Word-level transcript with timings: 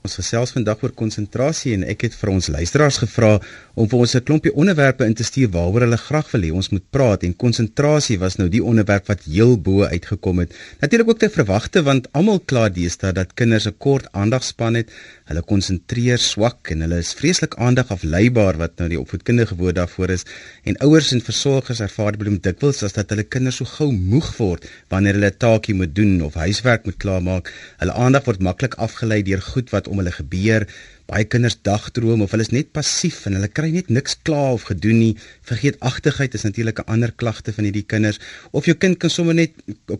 Ons 0.00 0.14
gesels 0.16 0.54
vandag 0.54 0.80
oor 0.80 0.94
konsentrasie 0.96 1.74
en 1.76 1.82
ek 1.84 2.06
het 2.06 2.14
vir 2.16 2.30
ons 2.32 2.46
luisteraars 2.48 2.98
gevra 3.02 3.34
om 3.76 3.88
vir 3.88 3.98
ons 3.98 4.14
'n 4.16 4.24
klompie 4.24 4.52
onderwerpe 4.62 5.04
in 5.04 5.12
te 5.14 5.24
stuur 5.28 5.50
waaroor 5.52 5.84
hulle 5.84 5.98
graag 6.00 6.30
wil 6.32 6.44
hê 6.46 6.52
ons 6.60 6.70
moet 6.72 6.86
praat 6.90 7.22
en 7.22 7.34
konsentrasie 7.36 8.16
was 8.18 8.38
nou 8.38 8.48
die 8.48 8.62
onderwerp 8.64 9.08
wat 9.12 9.26
heel 9.28 9.58
bo 9.58 9.84
uitgekom 9.84 10.38
het. 10.38 10.54
Natuurlik 10.80 11.08
ook 11.08 11.18
te 11.18 11.28
verwagte 11.28 11.82
want 11.82 12.08
almal 12.12 12.40
kla 12.40 12.68
deesdae 12.68 13.12
dat 13.12 13.34
kinders 13.34 13.66
'n 13.66 13.76
kort 13.76 14.06
aandagspan 14.12 14.74
het. 14.74 14.88
Hulle 15.28 15.42
konsentreer 15.42 16.18
swak 16.18 16.70
en 16.70 16.80
hulle 16.80 16.98
is 16.98 17.12
vreeslik 17.12 17.54
aandagafleibaar 17.54 18.56
wat 18.56 18.78
nou 18.78 18.88
die 18.88 19.00
opvoedkundige 19.00 19.54
woord 19.56 19.74
daarvoor 19.74 20.10
is 20.10 20.24
en 20.64 20.78
ouers 20.78 21.12
en 21.12 21.20
versorgers 21.20 21.80
ervaar 21.80 22.12
die 22.12 22.18
probleem 22.18 22.40
dikwels 22.40 22.82
as 22.82 22.92
dat 22.92 23.10
hulle 23.10 23.22
kinders 23.22 23.56
so 23.56 23.64
gou 23.64 23.92
moeg 23.92 24.36
word 24.38 24.64
wanneer 24.88 25.12
hulle 25.12 25.30
'n 25.30 25.38
taakie 25.38 25.74
moet 25.74 25.94
doen 25.94 26.22
of 26.22 26.34
huiswerk 26.34 26.84
moet 26.84 26.96
klaarmaak. 26.96 27.52
Hulle 27.78 27.92
aandag 27.92 28.24
word 28.24 28.40
maklik 28.40 28.74
afgelei 28.74 29.22
deur 29.22 29.42
goed 29.42 29.70
wat 29.70 29.88
om 29.90 30.00
hulle 30.00 30.14
gebeur. 30.14 30.66
Baie 31.10 31.26
kinders 31.26 31.56
dagdroom 31.66 32.22
of 32.22 32.30
hulle 32.30 32.44
is 32.46 32.52
net 32.54 32.68
passief 32.76 33.24
en 33.26 33.34
hulle 33.34 33.48
kry 33.50 33.72
net 33.74 33.88
niks 33.90 34.14
klaar 34.26 34.54
of 34.54 34.68
gedoen 34.68 35.00
nie. 35.02 35.14
Vergeetachtigheid 35.48 36.36
is 36.38 36.46
natuurlik 36.46 36.78
'n 36.78 36.92
ander 36.94 37.12
klagte 37.12 37.52
van 37.52 37.64
hierdie 37.66 37.86
kinders. 37.86 38.20
Of 38.52 38.66
jou 38.66 38.76
kind 38.76 38.98
kan 38.98 39.10
sommer 39.10 39.34
net 39.34 39.50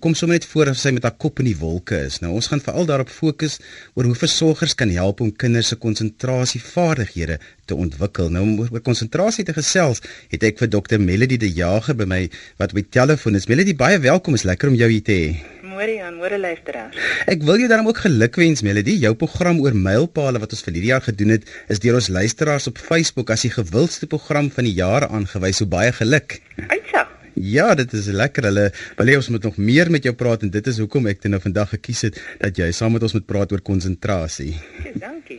kom 0.01 0.15
sommer 0.15 0.39
net 0.39 0.47
voor 0.47 0.71
as 0.71 0.85
hy 0.85 0.93
met 0.93 1.03
haar 1.03 1.19
kop 1.19 1.41
in 1.41 1.47
die 1.47 1.59
wolke 1.59 1.99
is. 2.07 2.21
Nou 2.21 2.33
ons 2.35 2.47
gaan 2.47 2.61
veral 2.61 2.87
daarop 2.87 3.11
fokus 3.11 3.59
oor 3.95 4.05
hoe 4.05 4.15
versorgers 4.15 4.75
kan 4.75 4.91
help 4.91 5.21
om 5.21 5.33
kinders 5.37 5.69
se 5.69 5.77
konsentrasievaardighede 5.77 7.41
te 7.71 7.79
ontwikkel. 7.79 8.29
Nou 8.35 8.45
om 8.47 8.59
oor 8.67 8.85
konsentrasie 8.85 9.47
te 9.47 9.55
gesels, 9.57 10.03
het 10.35 10.45
ek 10.51 10.61
vir 10.61 10.73
Dr. 10.75 10.99
Melody 11.01 11.39
de 11.41 11.51
Jager 11.55 11.97
by 11.97 12.09
my 12.11 12.21
wat 12.61 12.75
op 12.75 12.83
die 12.83 12.91
telefoon 12.99 13.39
is. 13.39 13.49
Melody, 13.51 13.77
baie 13.79 14.03
welkom. 14.03 14.37
Is 14.39 14.49
lekker 14.49 14.73
om 14.73 14.79
jou 14.79 14.91
hier 14.91 15.07
te 15.07 15.17
hê 15.17 15.59
môre 15.81 15.97
aan 16.05 16.19
môre 16.21 16.37
luisteraars. 16.37 16.97
Ek 17.31 17.45
wil 17.49 17.63
jou 17.63 17.69
dan 17.71 17.87
ook 17.89 18.03
gelukwens 18.05 18.61
Melody, 18.67 18.99
jou 19.01 19.15
program 19.17 19.63
oor 19.65 19.77
mylpale 19.77 20.43
wat 20.43 20.53
ons 20.53 20.65
vir 20.67 20.77
hierdie 20.77 20.93
jaar 20.93 21.07
gedoen 21.07 21.37
het, 21.37 21.49
is 21.73 21.81
deur 21.81 21.97
ons 22.01 22.11
luisteraars 22.13 22.69
op 22.69 22.81
Facebook 22.91 23.33
as 23.33 23.47
die 23.47 23.55
gewildste 23.55 24.11
program 24.11 24.51
van 24.53 24.69
die 24.69 24.77
jaar 24.77 25.09
aangewys. 25.09 25.63
So 25.63 25.71
baie 25.71 25.93
geluk. 25.97 26.41
Uitsa. 26.69 27.00
Ja, 27.41 27.75
dit 27.75 27.93
is 27.97 28.11
lekker. 28.13 28.45
Hulle 28.51 28.67
wil 28.99 29.09
hê 29.09 29.15
ons 29.17 29.29
moet 29.33 29.45
nog 29.49 29.57
meer 29.57 29.89
met 29.93 30.05
jou 30.05 30.13
praat 30.17 30.43
en 30.45 30.51
dit 30.53 30.67
is 30.69 30.79
hoekom 30.83 31.07
ek 31.09 31.23
dit 31.25 31.33
nou 31.33 31.41
vandag 31.41 31.71
gekies 31.73 32.03
het 32.09 32.19
dat 32.41 32.59
jy 32.59 32.69
saam 32.77 32.93
met 32.93 33.05
ons 33.07 33.15
moet 33.17 33.27
praat 33.27 33.53
oor 33.55 33.63
konsentrasie. 33.65 34.53
Dankie. 35.01 35.39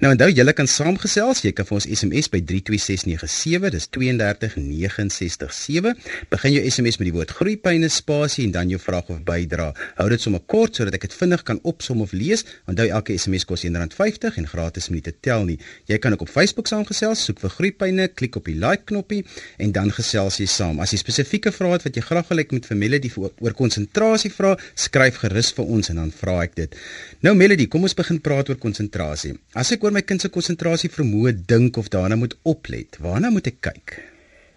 Nou 0.00 0.12
onthou 0.14 0.30
julle 0.32 0.54
kan 0.56 0.68
saamgesels. 0.70 1.42
Jy 1.44 1.52
kan 1.56 1.68
vir 1.68 1.76
ons 1.76 1.88
SMS 1.88 2.30
by 2.32 2.40
32697, 2.48 3.68
dis 3.74 3.88
32967. 3.92 5.92
Begin 6.32 6.56
jou 6.56 6.62
SMS 6.70 7.00
met 7.02 7.10
die 7.10 7.16
woord 7.18 7.34
groeipyne 7.36 7.90
spasie 7.92 8.46
en 8.48 8.54
dan 8.56 8.72
jou 8.72 8.80
vraag 8.80 9.12
of 9.12 9.20
bydra. 9.26 9.68
Hou 10.00 10.08
dit 10.12 10.24
sommer 10.24 10.42
kort 10.48 10.80
sodat 10.80 10.96
ek 10.96 11.04
dit 11.10 11.18
vinnig 11.18 11.44
kan 11.48 11.60
opsom 11.68 12.00
of 12.06 12.16
lees. 12.16 12.46
Onthou 12.70 12.88
elke 12.88 13.18
SMS 13.18 13.44
kos 13.48 13.66
R1.50 13.68 14.40
en 14.40 14.48
gratis 14.48 14.88
minute 14.92 15.12
tel 15.20 15.44
nie. 15.50 15.58
Jy 15.90 16.00
kan 16.00 16.16
ook 16.16 16.24
op 16.24 16.32
Facebook 16.32 16.70
saamgesels, 16.70 17.26
soek 17.28 17.44
vir 17.44 17.54
groeipyne, 17.58 18.08
klik 18.16 18.40
op 18.40 18.48
die 18.48 18.56
like 18.56 18.88
knoppie 18.88 19.22
en 19.60 19.76
dan 19.76 19.92
gesels 19.92 20.40
jy 20.40 20.48
saam. 20.48 20.80
As 20.80 20.94
jy 20.94 21.02
spesifiek 21.02 21.41
spesifieke 21.42 21.58
vrae 21.58 21.74
het 21.74 21.84
wat 21.86 21.96
jy 21.96 22.02
graag 22.06 22.28
wil 22.28 22.38
hê 22.38 22.44
ek 22.46 22.52
moet 22.54 22.66
vir 22.68 22.78
Melody 22.78 23.10
oor 23.18 23.54
konsentrasie 23.58 24.30
vra, 24.30 24.54
skryf 24.74 25.18
gerus 25.22 25.52
vir 25.56 25.66
ons 25.66 25.90
en 25.90 25.98
dan 25.98 26.12
vra 26.14 26.42
ek 26.44 26.54
dit. 26.54 26.76
Nou 27.22 27.34
Melody, 27.34 27.66
kom 27.66 27.82
ons 27.82 27.96
begin 27.96 28.20
praat 28.20 28.48
oor 28.48 28.58
konsentrasie. 28.58 29.34
As 29.54 29.72
ek 29.72 29.82
oor 29.82 29.92
my 29.92 30.02
kind 30.02 30.22
se 30.22 30.30
konsentrasie 30.30 30.90
vermoë 30.90 31.34
dink 31.48 31.76
of 31.78 31.90
daarna 31.90 32.16
moet 32.16 32.36
oplet, 32.44 32.98
waarna 33.02 33.30
moet 33.30 33.50
ek 33.50 33.60
kyk? 33.60 33.98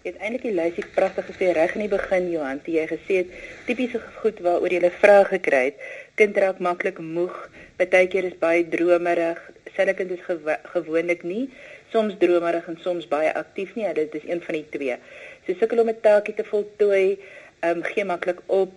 Jy 0.06 0.13
het 0.13 0.22
eintlik 0.22 0.44
die 0.45 0.53
lysie 0.53 0.86
pragtig 0.94 1.25
gesê 1.31 1.53
reg 1.58 1.73
in 1.73 1.88
die 1.88 1.89
begin 1.89 2.30
Johan, 2.30 2.61
jy 2.69 2.86
gesê 2.91 3.23
het 3.23 3.31
tipiese 3.66 4.02
goed 4.22 4.38
waaroor 4.45 4.69
jy 4.69 4.81
'n 4.86 5.00
vraag 5.02 5.33
gekry 5.33 5.63
het. 5.72 5.80
Kind 6.16 6.38
raak 6.38 6.59
maklik 6.59 7.00
moeg, 7.00 7.33
partykeer 7.78 8.30
is 8.30 8.38
baie 8.39 8.61
dromerig, 8.69 9.41
sê 9.73 9.81
hulle 9.81 9.97
kind 9.97 10.11
is 10.11 10.22
gewo 10.28 10.53
gewoonlik 10.75 11.23
nie 11.23 11.50
soms 11.95 12.17
dromerig 12.19 12.67
en 12.67 12.78
soms 12.83 13.08
baie 13.08 13.31
aktief 13.33 13.75
nie. 13.75 13.88
Dit 13.95 14.16
is 14.19 14.28
een 14.28 14.41
van 14.44 14.58
die 14.58 14.66
twee. 14.73 14.97
So 15.45 15.53
sukkel 15.59 15.79
om 15.79 15.89
'n 15.89 16.01
taakie 16.01 16.33
te 16.33 16.43
voltooi, 16.43 17.19
ehm 17.59 17.78
um, 17.78 17.83
gee 17.83 18.06
maklik 18.06 18.41
op. 18.45 18.73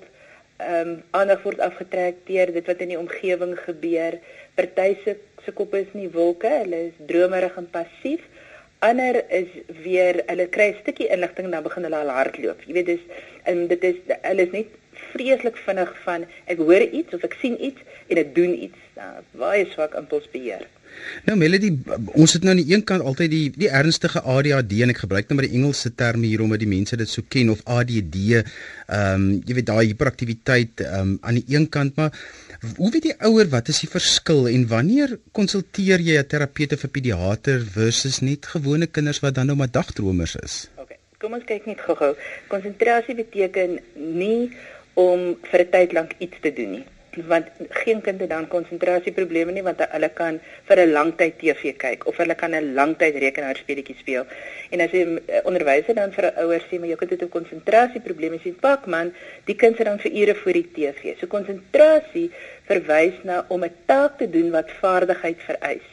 Ehm 0.57 0.89
um, 0.89 1.03
aandag 1.11 1.43
word 1.43 1.61
afgetrek 1.61 2.17
deur 2.27 2.53
dit 2.53 2.67
wat 2.67 2.81
in 2.85 2.93
die 2.93 2.99
omgewing 2.99 3.55
gebeur. 3.67 4.19
Party 4.55 4.97
se 5.05 5.17
se 5.45 5.53
kop 5.53 5.75
is 5.75 5.93
nie 5.93 6.11
wolke, 6.13 6.51
hulle 6.63 6.81
is 6.91 6.99
dromerig 7.07 7.57
en 7.57 7.71
passief. 7.71 8.27
Ander 8.79 9.23
is 9.41 9.49
weer 9.85 10.23
hulle 10.27 10.47
kry 10.57 10.69
'n 10.71 10.81
stukkie 10.83 11.09
inligting 11.09 11.47
en 11.47 11.57
dan 11.57 11.63
begin 11.63 11.89
hulle 11.89 12.03
al 12.03 12.17
hardloop. 12.19 12.61
Jy 12.67 12.73
weet 12.73 12.87
dis 12.87 13.05
en 13.45 13.67
dit 13.67 13.85
is 13.85 13.97
hulle 14.23 14.43
is 14.47 14.53
net 14.53 14.67
vreeslik 15.13 15.57
vinnig 15.57 15.93
van 16.05 16.27
ek 16.53 16.59
hoor 16.59 16.83
iets 16.83 17.15
of 17.15 17.25
ek 17.25 17.39
sien 17.41 17.57
iets 17.65 17.81
en 18.09 18.21
ek 18.25 18.35
doen 18.35 18.55
iets. 18.69 18.79
Nou, 19.01 19.15
baie 19.41 19.65
swak 19.73 19.95
impulsbeheer. 19.95 20.69
Nou 21.29 21.37
Melody, 21.39 21.71
ons 22.17 22.33
het 22.33 22.45
nou 22.45 22.55
aan 22.55 22.61
die 22.63 22.75
een 22.75 22.85
kant 22.89 23.05
altyd 23.05 23.31
die 23.33 23.45
die 23.55 23.71
ernstige 23.81 24.23
ADHD 24.23 24.75
en 24.85 24.93
ek 24.95 25.03
gebruik 25.05 25.29
nou 25.29 25.39
maar 25.39 25.49
die 25.49 25.59
Engelse 25.59 25.93
terme 25.99 26.29
hier 26.29 26.43
omdat 26.45 26.63
die 26.63 26.71
mense 26.71 26.99
dit 27.01 27.11
so 27.11 27.27
ken 27.29 27.53
of 27.55 27.65
ADD. 27.65 28.19
Ehm 28.19 28.45
um, 28.89 29.27
jy 29.47 29.59
weet 29.59 29.69
daai 29.71 29.87
hiperaktiwiteit 29.91 30.85
ehm 30.85 31.01
um, 31.01 31.17
aan 31.23 31.41
die 31.41 31.57
een 31.57 31.69
kant 31.69 31.97
maar 32.01 32.13
hoe 32.77 32.91
weet 32.91 33.09
die 33.11 33.17
ouer 33.29 33.51
wat 33.55 33.69
is 33.73 33.83
die 33.85 33.91
verskil 33.91 34.49
en 34.51 34.67
wanneer 34.73 35.19
konsulteer 35.33 36.03
jy 36.03 36.19
'n 36.19 36.27
terapeut 36.27 36.73
of 36.73 36.85
'n 36.85 36.95
pediater 36.97 37.65
versus 37.79 38.21
net 38.21 38.47
gewone 38.47 38.87
kinders 38.87 39.21
wat 39.21 39.35
dan 39.35 39.47
nou 39.47 39.57
maar 39.57 39.71
dagdromers 39.71 40.37
is? 40.43 40.69
OK. 40.77 40.97
Kom 41.19 41.33
ons 41.35 41.45
kyk 41.45 41.67
net 41.67 41.81
gou-gou. 41.81 42.15
Konsentrasie 42.49 43.15
beteken 43.15 43.79
nie 43.95 44.51
om 44.95 45.37
vir 45.51 45.61
'n 45.61 45.71
tyd 45.71 45.93
lank 45.93 46.15
iets 46.19 46.39
te 46.41 46.53
doen 46.53 46.71
nie 46.71 46.87
want 47.27 47.47
geen 47.85 48.01
kind 48.01 48.21
het 48.21 48.29
dan 48.29 48.49
konsentrasieprobleme 48.49 49.53
nie 49.53 49.63
want 49.63 49.81
hulle 49.91 50.09
kan 50.09 50.41
vir 50.69 50.81
'n 50.85 50.93
lang 50.93 51.17
tyd 51.17 51.39
TV 51.39 51.77
kyk 51.77 52.07
of 52.07 52.17
hulle 52.17 52.35
kan 52.35 52.55
'n 52.55 52.75
lang 52.75 52.97
tyd 52.99 53.15
rekenaarspeletjies 53.15 53.99
speel. 53.99 54.27
En 54.71 54.81
as 54.81 54.91
jy 54.91 55.03
eh, 55.27 55.41
onderwyser 55.45 55.95
dan 55.95 56.13
vir 56.13 56.25
'n 56.25 56.39
ouer 56.45 56.63
sê 56.71 56.79
maar 56.79 56.89
jou 56.89 56.99
kind 56.99 57.11
het 57.11 57.23
'n 57.23 57.29
konsentrasieprobleem, 57.29 58.39
sê 58.39 58.53
pak 58.61 58.87
man, 58.87 59.13
die 59.45 59.57
kind 59.57 59.77
sit 59.77 59.87
dan 59.87 59.99
vir 59.99 60.13
ure 60.13 60.35
voor 60.35 60.53
die 60.53 60.71
TV. 60.73 61.19
So 61.19 61.27
konsentrasie 61.27 62.31
verwys 62.67 63.15
na 63.25 63.45
om 63.49 63.65
'n 63.65 63.73
taak 63.87 64.19
te 64.19 64.31
doen 64.31 64.51
wat 64.51 64.71
vaardigheid 64.81 65.39
vereis. 65.47 65.87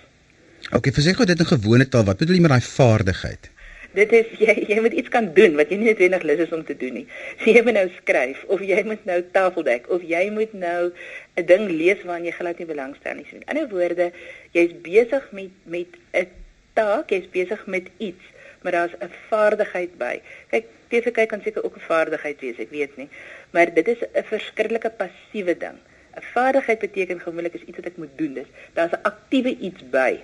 OK, 0.71 0.93
verseker 0.93 1.25
dit 1.25 1.39
in 1.39 1.45
gewone 1.45 1.87
taal, 1.87 2.03
wat 2.03 2.17
bedoel 2.17 2.35
jy 2.35 2.41
met 2.41 2.51
daai 2.51 2.61
vaardigheid? 2.61 3.54
Dit 3.95 4.11
is 4.19 4.31
jy 4.45 4.55
jy 4.69 4.79
moet 4.83 4.95
iets 4.99 5.11
kan 5.13 5.31
doen 5.37 5.55
wat 5.59 5.71
jy 5.71 5.79
nie 5.79 5.89
noodwendig 5.91 6.25
lus 6.27 6.43
is 6.45 6.55
om 6.55 6.63
te 6.67 6.77
doen 6.77 6.99
nie. 7.01 7.05
So 7.41 7.51
jy 7.55 7.63
moet 7.65 7.77
nou 7.79 7.87
skryf 7.99 8.43
of 8.53 8.63
jy 8.65 8.83
moet 8.87 9.05
nou 9.09 9.19
tafeldek 9.35 9.89
of 9.95 10.05
jy 10.05 10.23
moet 10.35 10.53
nou 10.53 10.91
'n 11.35 11.45
ding 11.51 11.67
lees 11.69 12.01
waaraan 12.03 12.27
jy 12.27 12.35
glad 12.37 12.59
nie 12.59 12.69
belangstel 12.69 13.15
nie. 13.19 13.27
So 13.29 13.39
in 13.39 13.47
ander 13.51 13.67
woorde, 13.71 14.11
jy's 14.55 14.73
besig 14.85 15.31
met 15.31 15.51
met 15.63 15.99
'n 16.13 16.27
taak, 16.75 17.09
jy's 17.09 17.27
besig 17.31 17.65
met 17.65 17.89
iets, 17.97 18.23
maar 18.61 18.71
daar's 18.77 18.95
'n 18.99 19.11
vaardigheid 19.29 19.97
by. 19.97 20.21
Kyk, 20.51 20.65
TV 20.89 21.11
kyk 21.11 21.29
kan 21.29 21.41
seker 21.41 21.63
ook 21.63 21.75
'n 21.75 21.87
vaardigheid 21.87 22.39
wees, 22.41 22.59
ek 22.59 22.71
weet 22.71 22.97
nie. 22.97 23.09
Maar 23.51 23.73
dit 23.73 23.87
is 23.87 24.01
'n 24.01 24.23
verskriklike 24.23 24.91
passiewe 24.97 25.57
ding. 25.57 25.79
'n 26.15 26.23
Vaardigheid 26.33 26.79
beteken 26.79 27.19
gewoonlik 27.19 27.53
is 27.53 27.67
iets 27.67 27.77
wat 27.77 27.85
ek 27.85 27.97
moet 27.97 28.17
doen. 28.17 28.33
Dis 28.33 28.47
daar's 28.73 28.91
'n 28.91 29.03
aktiewe 29.03 29.57
iets 29.57 29.81
by. 29.89 30.19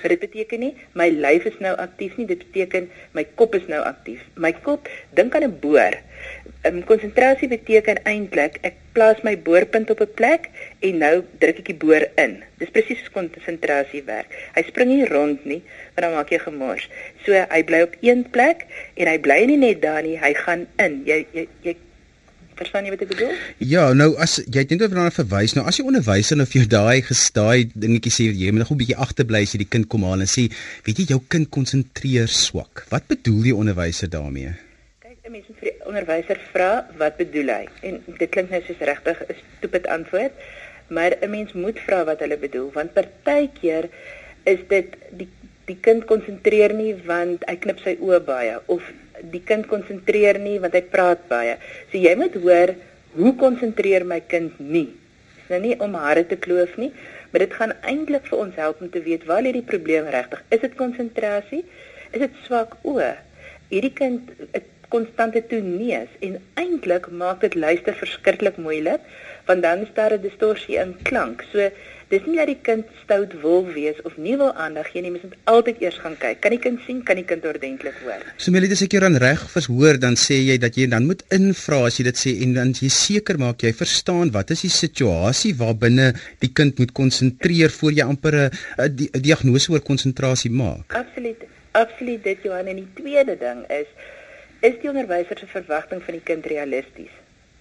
Maar 0.00 0.14
dit 0.14 0.20
beteken 0.26 0.60
nie 0.60 0.74
my 0.98 1.08
lyf 1.10 1.44
is 1.50 1.58
nou 1.62 1.74
aktief 1.76 2.16
nie, 2.16 2.26
dit 2.26 2.38
beteken 2.38 2.90
my 3.16 3.24
kop 3.34 3.54
is 3.58 3.66
nou 3.70 3.80
aktief. 3.84 4.22
My 4.34 4.52
kop 4.52 4.88
dink 5.14 5.34
aan 5.34 5.46
'n 5.48 5.58
boor. 5.60 5.94
Um, 6.66 6.82
konsentrasie 6.84 7.48
beteken 7.48 8.02
eintlik 8.02 8.58
ek 8.66 8.74
plaas 8.92 9.22
my 9.22 9.34
boorpunt 9.38 9.90
op 9.90 10.00
'n 10.00 10.14
plek 10.14 10.50
en 10.80 10.98
nou 10.98 11.24
druk 11.38 11.58
ek 11.58 11.70
die 11.70 11.80
boor 11.84 12.04
in. 12.14 12.42
Dis 12.58 12.70
presies 12.70 13.00
hoe 13.00 13.10
konsentrasie 13.10 14.02
werk. 14.02 14.30
Hy 14.54 14.62
spring 14.66 14.90
nie 14.90 15.06
rond 15.06 15.44
nie, 15.44 15.62
want 15.94 16.06
dan 16.06 16.14
maak 16.14 16.30
jy 16.30 16.38
gemors. 16.38 16.88
So 17.24 17.32
hy 17.32 17.62
bly 17.64 17.82
op 17.82 17.94
een 18.00 18.26
plek 18.30 18.66
en 18.94 19.06
hy 19.06 19.18
bly 19.18 19.44
nie 19.44 19.56
net 19.56 19.82
daar 19.82 20.02
nie, 20.02 20.18
hy 20.18 20.34
gaan 20.34 20.66
in. 20.76 21.02
Jy 21.06 21.26
jy 21.32 21.46
jy 21.62 21.76
Verstaan 22.58 22.88
jy 22.88 22.92
wat 22.94 23.02
ek 23.04 23.10
bedoel? 23.12 23.34
Ja, 23.62 23.84
nou 23.94 24.08
as 24.18 24.38
jy 24.40 24.64
het 24.64 24.72
net 24.74 24.82
oor 24.82 24.90
daarna 24.90 25.14
verwys, 25.14 25.54
nou 25.54 25.62
as 25.70 25.78
jy 25.78 25.84
onderwyser 25.86 26.38
nou 26.38 26.46
vir 26.48 26.60
jou 26.60 26.70
daai 26.72 27.04
gestaai 27.06 27.68
dingetjie 27.70 28.14
sê 28.14 28.26
jy 28.34 28.50
moet 28.50 28.64
nog 28.64 28.72
'n 28.74 28.80
bietjie 28.80 28.98
agterbly 29.06 29.42
as 29.46 29.54
jy 29.54 29.60
die 29.62 29.72
kind 29.74 29.86
kom 29.92 30.06
haal 30.08 30.24
en 30.24 30.30
sê, 30.30 30.48
weet 30.86 30.98
jy 30.98 31.06
jou 31.14 31.20
kind 31.34 31.50
konsentreer 31.54 32.26
swak. 32.26 32.86
Wat 32.90 33.06
bedoel 33.06 33.42
die 33.48 33.54
onderwyser 33.54 34.10
daarmee? 34.10 34.56
Kyk, 35.06 35.18
'n 35.22 35.32
mens 35.32 35.46
moet 35.48 35.58
vir 35.62 35.70
die 35.70 35.86
onderwyser 35.86 36.38
vra 36.52 36.72
wat 36.98 37.16
bedoel 37.16 37.48
hy? 37.48 37.64
En 37.82 38.02
dit 38.18 38.30
klink 38.30 38.50
nou 38.50 38.62
soos 38.66 38.82
regtig 38.90 39.22
'n 39.28 39.34
stupid 39.58 39.86
antwoord, 39.86 40.32
maar 40.88 41.14
'n 41.22 41.30
mens 41.30 41.52
moet 41.52 41.78
vra 41.78 42.04
wat 42.04 42.20
hulle 42.20 42.38
bedoel, 42.38 42.70
want 42.72 42.92
partykeer 42.92 43.88
is 44.44 44.58
dit 44.68 44.96
die 45.12 45.28
die 45.68 45.78
kind 45.84 46.06
konsentreer 46.08 46.72
nie 46.72 46.94
want 47.06 47.44
hy 47.48 47.56
knip 47.56 47.80
sy 47.84 47.96
oë 48.00 48.20
baie 48.24 48.56
of 48.66 48.82
die 49.32 49.42
kind 49.44 49.66
konsentreer 49.66 50.38
nie 50.38 50.58
want 50.62 50.74
hy 50.74 50.82
praat 50.82 51.28
baie. 51.28 51.56
So 51.90 51.98
jy 51.98 52.14
moet 52.18 52.34
hoor 52.42 52.74
hoe 53.16 53.34
konsentreer 53.40 54.04
my 54.04 54.20
kind 54.20 54.58
nie. 54.60 54.88
Dis 55.36 55.52
nou 55.52 55.60
nie 55.64 55.76
om 55.80 55.94
hare 55.94 56.24
te 56.28 56.36
kloof 56.36 56.76
nie, 56.76 56.90
maar 57.30 57.44
dit 57.44 57.54
gaan 57.60 57.74
eintlik 57.82 58.26
vir 58.30 58.38
ons 58.38 58.56
help 58.56 58.82
om 58.84 58.90
te 58.90 59.02
weet 59.04 59.24
waar 59.28 59.42
lê 59.44 59.52
die 59.52 59.66
probleem 59.66 60.08
regtig. 60.12 60.42
Is 60.54 60.64
dit 60.64 60.74
konsentrasie? 60.80 61.64
Is 62.12 62.24
dit 62.24 62.42
swak 62.46 62.76
oë? 62.84 63.14
Hierdie 63.68 63.92
kind 63.92 64.30
'n 64.54 64.64
konstante 64.88 65.42
toeneus 65.50 66.12
en 66.24 66.38
eintlik 66.56 67.10
maak 67.10 67.40
dit 67.40 67.54
luister 67.54 67.94
verskriklik 67.94 68.56
moeilik 68.56 69.00
want 69.48 69.62
dan 69.62 69.84
is 69.84 69.92
daar 69.94 70.12
'n 70.12 70.22
distorsie 70.22 70.76
in 70.76 70.96
klank. 71.02 71.44
So 71.52 71.70
Dis 72.08 72.24
nie 72.24 72.38
dat 72.38 72.48
die 72.48 72.56
kind 72.64 72.86
stout 73.02 73.34
wil 73.42 73.66
wees 73.74 73.98
of 74.08 74.14
nie 74.16 74.32
wil 74.40 74.48
aandag 74.56 74.86
gee 74.94 75.02
nie, 75.04 75.10
mens 75.12 75.26
moet 75.26 75.34
altyd 75.52 75.82
eers 75.84 75.98
gaan 76.00 76.14
kyk. 76.16 76.38
Kan 76.40 76.54
die 76.54 76.60
kind 76.64 76.80
sien? 76.86 77.02
Kan 77.04 77.20
die 77.20 77.24
kind 77.28 77.44
ordentlik 77.44 77.98
hoor? 78.00 78.24
So 78.40 78.54
Melie, 78.54 78.70
dis 78.72 78.80
ek 78.86 78.96
jou 78.96 79.02
dan 79.04 79.18
reg 79.20 79.42
vershoor, 79.52 79.98
dan 80.00 80.16
sê 80.16 80.38
jy 80.40 80.56
dat 80.62 80.78
jy 80.80 80.86
dan 80.88 81.04
moet 81.10 81.20
invra 81.36 81.82
as 81.90 82.00
jy 82.00 82.08
dit 82.08 82.22
sê 82.22 82.32
en 82.46 82.56
dan 82.56 82.72
jy 82.72 82.88
seker 82.96 83.36
maak 83.42 83.60
jy 83.66 83.74
verstaan 83.76 84.32
wat 84.32 84.56
is 84.56 84.64
die 84.64 84.72
situasie 84.72 85.52
waarbinne 85.60 86.14
die 86.40 86.48
kind 86.48 86.80
moet 86.80 86.96
konsentreer 86.96 87.76
voor 87.76 87.92
jy 88.00 88.08
amper 88.08 88.40
'n 88.48 88.88
di 88.96 89.12
diagnose 89.12 89.68
oor 89.76 89.84
konsentrasie 89.84 90.50
maak. 90.50 90.96
Absoluut. 90.96 91.44
Absoluut 91.76 92.24
dit 92.24 92.38
Johan 92.42 92.72
en 92.72 92.76
die 92.76 92.92
tweede 92.96 93.36
ding 93.36 93.66
is 93.68 93.88
is 94.64 94.80
die 94.80 94.88
onderwyser 94.88 95.36
se 95.38 95.46
verwagting 95.46 96.00
van 96.02 96.14
die 96.16 96.24
kind 96.24 96.46
realisties? 96.46 97.12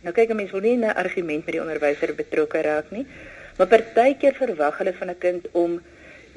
Nou 0.08 0.14
kyk 0.16 0.32
'n 0.32 0.40
mens 0.40 0.52
wil 0.52 0.62
nie 0.62 0.78
'n 0.78 0.96
argument 0.96 1.44
met 1.46 1.54
die 1.54 1.62
onderwyser 1.62 2.16
betrokke 2.16 2.62
raak 2.62 2.92
nie, 2.92 3.06
maar 3.58 3.68
partykeer 3.68 4.34
verwag 4.34 4.78
hulle 4.78 4.94
van 4.94 5.10
'n 5.10 5.18
kind 5.20 5.48
om 5.52 5.80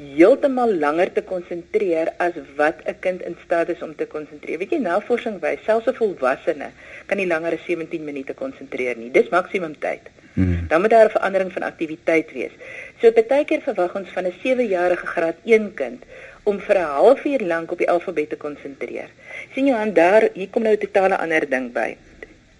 heeltemal 0.00 0.72
langer 0.84 1.12
te 1.12 1.22
konsentreer 1.22 2.12
as 2.16 2.32
wat 2.56 2.76
'n 2.86 2.98
kind 3.00 3.22
in 3.22 3.36
staat 3.44 3.68
is 3.68 3.82
om 3.82 3.94
te 3.96 4.06
konsentreer. 4.06 4.58
Weet 4.58 4.70
jy, 4.70 4.78
navorsing 4.78 5.40
wys 5.40 5.64
selfs 5.64 5.86
'n 5.86 5.94
volwassene 5.94 6.70
kan 7.06 7.18
nie 7.18 7.26
langer 7.26 7.52
as 7.52 7.64
17 7.66 8.04
minute 8.04 8.34
konsentreer 8.34 8.96
nie. 8.96 9.10
Dis 9.10 9.28
maksimum 9.28 9.78
tyd. 9.78 10.00
Hmm. 10.34 10.66
Dan 10.68 10.80
moet 10.80 10.90
daar 10.90 11.06
'n 11.06 11.16
verandering 11.18 11.52
van 11.52 11.62
aktiwiteit 11.62 12.32
wees. 12.32 12.52
So 13.00 13.12
partykeer 13.12 13.60
verwag 13.60 13.94
ons 13.94 14.08
van 14.08 14.26
'n 14.26 14.34
7-jarige 14.42 15.06
graad 15.06 15.36
1 15.44 15.74
kind 15.74 16.02
om 16.42 16.60
vir 16.60 16.76
'n 16.76 16.92
halfuur 16.98 17.40
lank 17.40 17.72
op 17.72 17.78
die 17.78 17.90
alfabet 17.90 18.28
te 18.28 18.36
konsentreer. 18.36 19.08
sien 19.54 19.66
jy 19.66 19.74
aan 19.74 19.92
daar 19.92 20.28
hier 20.34 20.48
kom 20.48 20.62
nou 20.62 20.74
'n 20.74 20.78
totale 20.78 21.16
ander 21.18 21.48
ding 21.48 21.72
by. 21.72 21.96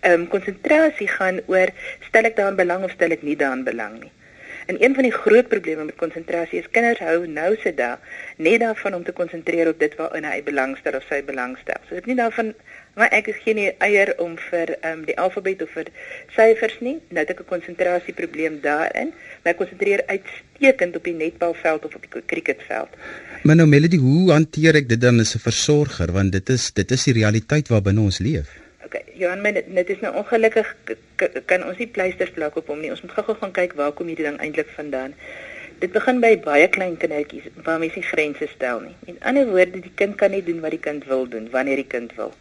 Ehm 0.01 0.13
um, 0.13 0.29
konsentrasie 0.29 1.09
gaan 1.09 1.41
oor 1.47 1.69
stel 2.09 2.25
ek 2.25 2.37
daaraan 2.37 2.57
belang 2.57 2.85
of 2.85 2.91
stel 2.91 3.11
ek 3.11 3.23
nie 3.23 3.37
daaraan 3.37 3.65
belang 3.65 4.01
nie. 4.01 4.11
En 4.67 4.83
een 4.83 4.95
van 4.95 5.03
die 5.03 5.13
groot 5.13 5.49
probleme 5.49 5.85
met 5.85 5.97
konsentrasie 5.97 6.59
is 6.59 6.71
kinders 6.71 6.99
hou 6.99 7.27
nou 7.27 7.57
se 7.63 7.75
dae 7.75 7.97
net 8.37 8.61
daarvan 8.61 8.95
om 8.95 9.05
te 9.05 9.13
konsentreer 9.13 9.69
op 9.69 9.79
dit 9.79 9.97
waarin 9.97 10.25
hy 10.25 10.43
belangstel 10.43 10.97
of 10.97 11.07
sy 11.09 11.23
belangstel. 11.25 11.81
So 11.89 11.95
dit 11.95 12.07
nie 12.07 12.17
daarvan 12.17 12.55
maar 12.95 13.13
ek 13.17 13.31
is 13.33 13.39
geen 13.45 13.61
eier 13.79 14.13
om 14.19 14.37
vir 14.51 14.75
um, 14.85 15.05
die 15.09 15.17
alfabet 15.19 15.63
of 15.63 15.71
vir 15.77 15.91
syfers 16.37 16.77
nie. 16.85 16.99
Nou 17.09 17.23
het 17.23 17.31
ek 17.33 17.41
'n 17.41 17.51
konsentrasieprobleem 17.53 18.61
daarin. 18.61 19.13
Ek 19.43 19.57
konsentreer 19.57 20.03
uitstekend 20.07 20.97
op 20.97 21.05
die 21.05 21.15
netbalveld 21.15 21.85
of 21.85 21.95
op 21.95 22.03
die 22.03 22.23
cricketveld. 22.27 22.91
Maar 23.43 23.57
nou 23.57 23.69
Melody, 23.69 23.97
hoe 23.97 24.33
hanteer 24.33 24.75
ek 24.75 24.89
dit 24.89 25.01
dan 25.01 25.21
as 25.21 25.35
'n 25.35 25.39
versorger 25.39 26.13
want 26.13 26.33
dit 26.33 26.49
is 26.49 26.73
dit 26.73 26.91
is 26.91 27.05
die 27.05 27.15
realiteit 27.15 27.69
waarbinne 27.69 28.01
ons 28.01 28.19
leef. 28.19 28.60
Johan, 29.15 29.43
my 29.43 29.53
dit 29.55 29.91
is 29.95 30.01
nou 30.03 30.13
ongelukkig 30.21 30.75
kan 31.51 31.65
ons 31.67 31.79
nie 31.79 31.89
pleisters 31.91 32.33
plak 32.35 32.57
op 32.57 32.71
hom 32.73 32.81
nie. 32.83 32.91
Ons 32.91 33.03
moet 33.05 33.15
gou-gou 33.19 33.37
gaan 33.43 33.55
kyk 33.57 33.77
waar 33.79 33.93
kom 33.97 34.11
hierdie 34.11 34.27
ding 34.27 34.39
eintlik 34.43 34.71
vandaan. 34.77 35.15
Dit 35.81 35.95
begin 35.95 36.19
by 36.21 36.35
baie 36.45 36.67
klein 36.69 36.97
kindertjies 37.01 37.47
waar 37.65 37.79
mense 37.81 38.01
nie 38.01 38.09
grense 38.09 38.49
stel 38.53 38.83
nie. 38.85 38.97
In 39.09 39.21
ander 39.25 39.47
woorde, 39.49 39.81
die 39.81 39.95
kind 39.97 40.19
kan 40.21 40.35
nie 40.35 40.43
doen 40.45 40.61
wat 40.65 40.75
die 40.77 40.83
kind 40.87 41.07
wil 41.09 41.25
doen 41.31 41.47
wanneer 41.55 41.81
die 41.81 41.89
kind 41.89 42.13
wil. 42.19 42.35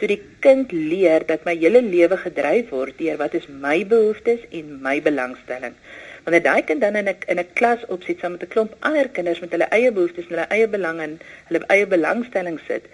So 0.00 0.08
die 0.10 0.18
kind 0.42 0.72
leer 0.72 1.26
dat 1.28 1.44
my 1.46 1.54
hele 1.60 1.82
lewe 1.86 2.18
gedryf 2.18 2.72
word 2.74 2.98
deur 2.98 3.20
wat 3.20 3.36
is 3.38 3.46
my 3.50 3.84
behoeftes 3.86 4.46
en 4.50 4.78
my 4.82 4.96
belangstelling. 5.06 5.76
Wanneer 6.24 6.42
daai 6.42 6.62
kind 6.68 6.80
dan 6.80 6.96
in 6.96 7.08
'n 7.08 7.16
in 7.32 7.38
'n 7.38 7.52
klas 7.58 7.86
opsit 7.94 8.18
saam 8.20 8.32
met 8.32 8.42
'n 8.42 8.52
klomp 8.54 8.72
ander 8.80 9.08
kinders 9.08 9.40
met 9.40 9.50
hulle 9.50 9.68
eie 9.76 9.92
behoeftes 9.92 10.26
en 10.28 10.34
hulle 10.34 10.48
eie 10.56 10.68
belange 10.68 11.02
en 11.02 11.20
hulle 11.48 11.64
eie 11.66 11.86
belangstelling 11.86 12.58
sit, 12.66 12.84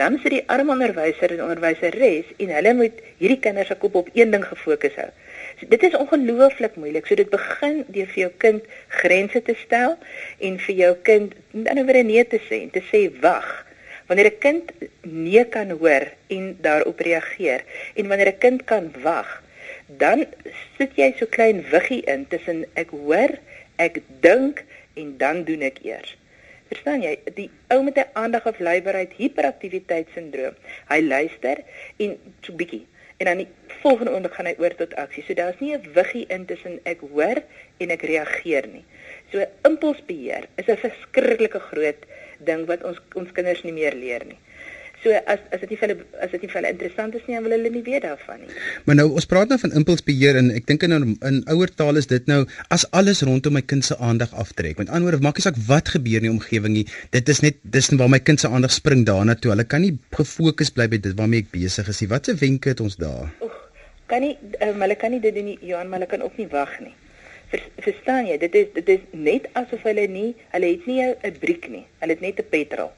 dan 0.00 0.18
sit 0.22 0.30
die 0.30 0.44
arm 0.46 0.70
onderwyser 0.74 1.30
en 1.30 1.42
onderwyseres 1.42 2.26
en 2.36 2.48
hulle 2.56 2.74
moet 2.74 2.96
hierdie 3.18 3.38
kinders 3.38 3.68
se 3.68 3.74
kop 3.74 3.94
op 3.94 4.08
een 4.12 4.30
ding 4.30 4.44
gefokus 4.44 4.96
hou. 4.96 5.10
So 5.60 5.66
dit 5.68 5.82
is 5.82 5.94
ongelooflik 5.94 6.76
moeilik. 6.76 7.06
So 7.06 7.14
dit 7.14 7.30
begin 7.30 7.84
deur 7.86 8.06
vir 8.06 8.20
jou 8.24 8.32
kind 8.38 8.62
grense 8.88 9.42
te 9.42 9.54
stel 9.64 9.98
en 10.38 10.58
vir 10.58 10.74
jou 10.74 10.94
kind 11.02 11.34
dan 11.50 11.78
oor 11.78 11.96
'n 12.02 12.06
nee 12.06 12.24
te 12.26 12.40
sê 12.48 12.62
en 12.62 12.70
te 12.70 12.82
sê 12.90 13.20
wag. 13.20 13.66
Wanneer 14.06 14.26
'n 14.32 14.38
kind 14.38 14.72
nee 15.02 15.44
kan 15.44 15.70
hoor 15.70 16.04
en 16.26 16.56
daarop 16.60 16.98
reageer 17.00 17.62
en 17.94 18.08
wanneer 18.08 18.32
'n 18.34 18.38
kind 18.38 18.64
kan 18.64 18.92
wag, 19.02 19.42
dan 19.98 20.26
sit 20.78 20.96
jy 20.96 21.12
so 21.18 21.26
klein 21.26 21.62
wiggie 21.70 22.02
in 22.10 22.26
tussen 22.28 22.64
ek 22.74 22.90
hoor, 22.90 23.38
ek 23.76 24.00
dink 24.24 24.64
en 24.94 25.16
dan 25.18 25.44
doen 25.44 25.62
ek 25.62 25.82
eers. 25.86 26.16
Verstaan 26.72 27.02
jy? 27.04 27.18
Die 27.36 27.50
ou 27.74 27.82
met 27.82 27.98
'n 27.98 28.08
aandag 28.12 28.46
of 28.46 28.58
luiberheid 28.58 29.12
hiperaktiwiteitssindroom. 29.12 30.54
Hy 30.88 31.00
luister 31.00 31.64
en 31.98 32.16
so 32.40 32.52
bietjie 32.52 32.86
en 33.16 33.24
dan 33.26 33.46
volgende 33.82 34.12
oomblik 34.12 34.34
gaan 34.34 34.48
hy 34.50 34.54
oor 34.58 34.74
tot 34.74 34.94
aksie. 34.94 35.24
So 35.26 35.34
daar's 35.34 35.60
nie 35.60 35.74
'n 35.76 35.92
wiggie 35.94 36.26
in 36.28 36.44
tussen 36.46 36.80
ek 36.84 37.00
hoor 37.00 37.42
en 37.78 37.90
ek 37.90 38.02
reageer 38.02 38.66
nie. 38.66 38.84
So 39.32 39.44
impulsbeheer 39.68 40.48
is 40.56 40.66
'n 40.66 40.76
verskriklike 40.76 41.60
groot 41.60 42.02
ding 42.38 42.66
wat 42.66 42.82
ons 42.84 42.98
ons 43.14 43.32
kinders 43.32 43.62
nie 43.62 43.72
meer 43.72 43.94
leer 43.94 44.24
nie. 44.26 44.38
So 45.02 45.10
as 45.10 45.40
as 45.50 45.58
dit 45.64 45.72
nie 45.72 45.76
vir 45.80 45.88
hulle 45.88 46.04
as 46.22 46.30
dit 46.30 46.44
nie 46.44 46.48
vir 46.50 46.58
hulle 46.60 46.70
interessant 46.70 47.14
is 47.18 47.22
nie, 47.26 47.34
dan 47.34 47.42
wil 47.42 47.54
hulle 47.56 47.70
nie 47.74 47.82
weet 47.82 48.04
daarvan 48.06 48.44
nie. 48.44 48.52
Maar 48.86 48.98
nou 49.00 49.06
ons 49.18 49.26
praat 49.26 49.50
nou 49.50 49.58
van 49.58 49.72
impulsbeheer 49.80 50.38
en 50.38 50.52
ek 50.54 50.68
dink 50.68 50.84
in 50.86 50.94
in 50.94 51.40
ouer 51.50 51.72
taal 51.80 51.98
is 51.98 52.06
dit 52.12 52.30
nou 52.30 52.44
as 52.76 52.84
alles 53.00 53.24
rondom 53.26 53.58
my 53.58 53.64
kind 53.72 53.88
se 53.88 53.98
aandag 53.98 54.36
aftrek. 54.44 54.78
Met 54.78 54.92
ander 54.92 55.08
woorde, 55.08 55.26
maak 55.26 55.40
nie 55.40 55.46
saak 55.48 55.58
wat 55.66 55.90
gebeur 55.96 56.22
in 56.22 56.28
die 56.28 56.34
omgewing 56.36 56.76
nie. 56.76 56.86
Dit 57.10 57.32
is 57.34 57.42
net 57.42 57.58
dis 57.66 57.90
waar 57.98 58.12
my 58.14 58.22
kind 58.22 58.44
se 58.44 58.52
aandag 58.52 58.76
spring 58.76 59.02
daarna 59.10 59.34
toe. 59.34 59.50
Hulle 59.56 59.66
kan 59.66 59.82
nie 59.82 59.96
gefokus 60.14 60.70
bly 60.70 60.86
by 60.94 61.02
dit 61.02 61.18
waarmee 61.18 61.42
ek 61.48 61.50
besig 61.50 61.90
is 61.90 62.02
nie. 62.04 62.10
Watse 62.14 62.38
wenke 62.38 62.70
het 62.70 62.86
ons 62.86 62.94
daar? 63.02 63.26
Oeg, 63.42 63.58
kan 64.06 64.22
nie 64.22 64.36
um, 64.62 64.78
hulle 64.86 65.00
kan 65.02 65.10
nie 65.10 65.22
dit 65.26 65.34
doen 65.34 65.50
nie, 65.50 65.58
Johan, 65.66 65.90
maar 65.90 65.98
hulle 65.98 66.12
kan 66.14 66.22
ook 66.22 66.38
nie 66.38 66.50
wag 66.54 66.78
nie. 66.78 66.94
Verstaan 67.82 68.30
jy? 68.30 68.38
Dit 68.46 68.54
is 68.54 68.70
dit 68.78 68.96
is 69.00 69.06
net 69.10 69.50
asof 69.58 69.82
hulle 69.90 70.06
nie 70.08 70.30
hulle 70.54 70.74
het 70.76 70.86
nie 70.86 71.02
'n 71.10 71.38
briek 71.42 71.66
nie. 71.68 71.86
Hulle 71.98 72.14
het 72.14 72.22
net 72.22 72.38
'n 72.38 72.50
petrol. 72.54 72.94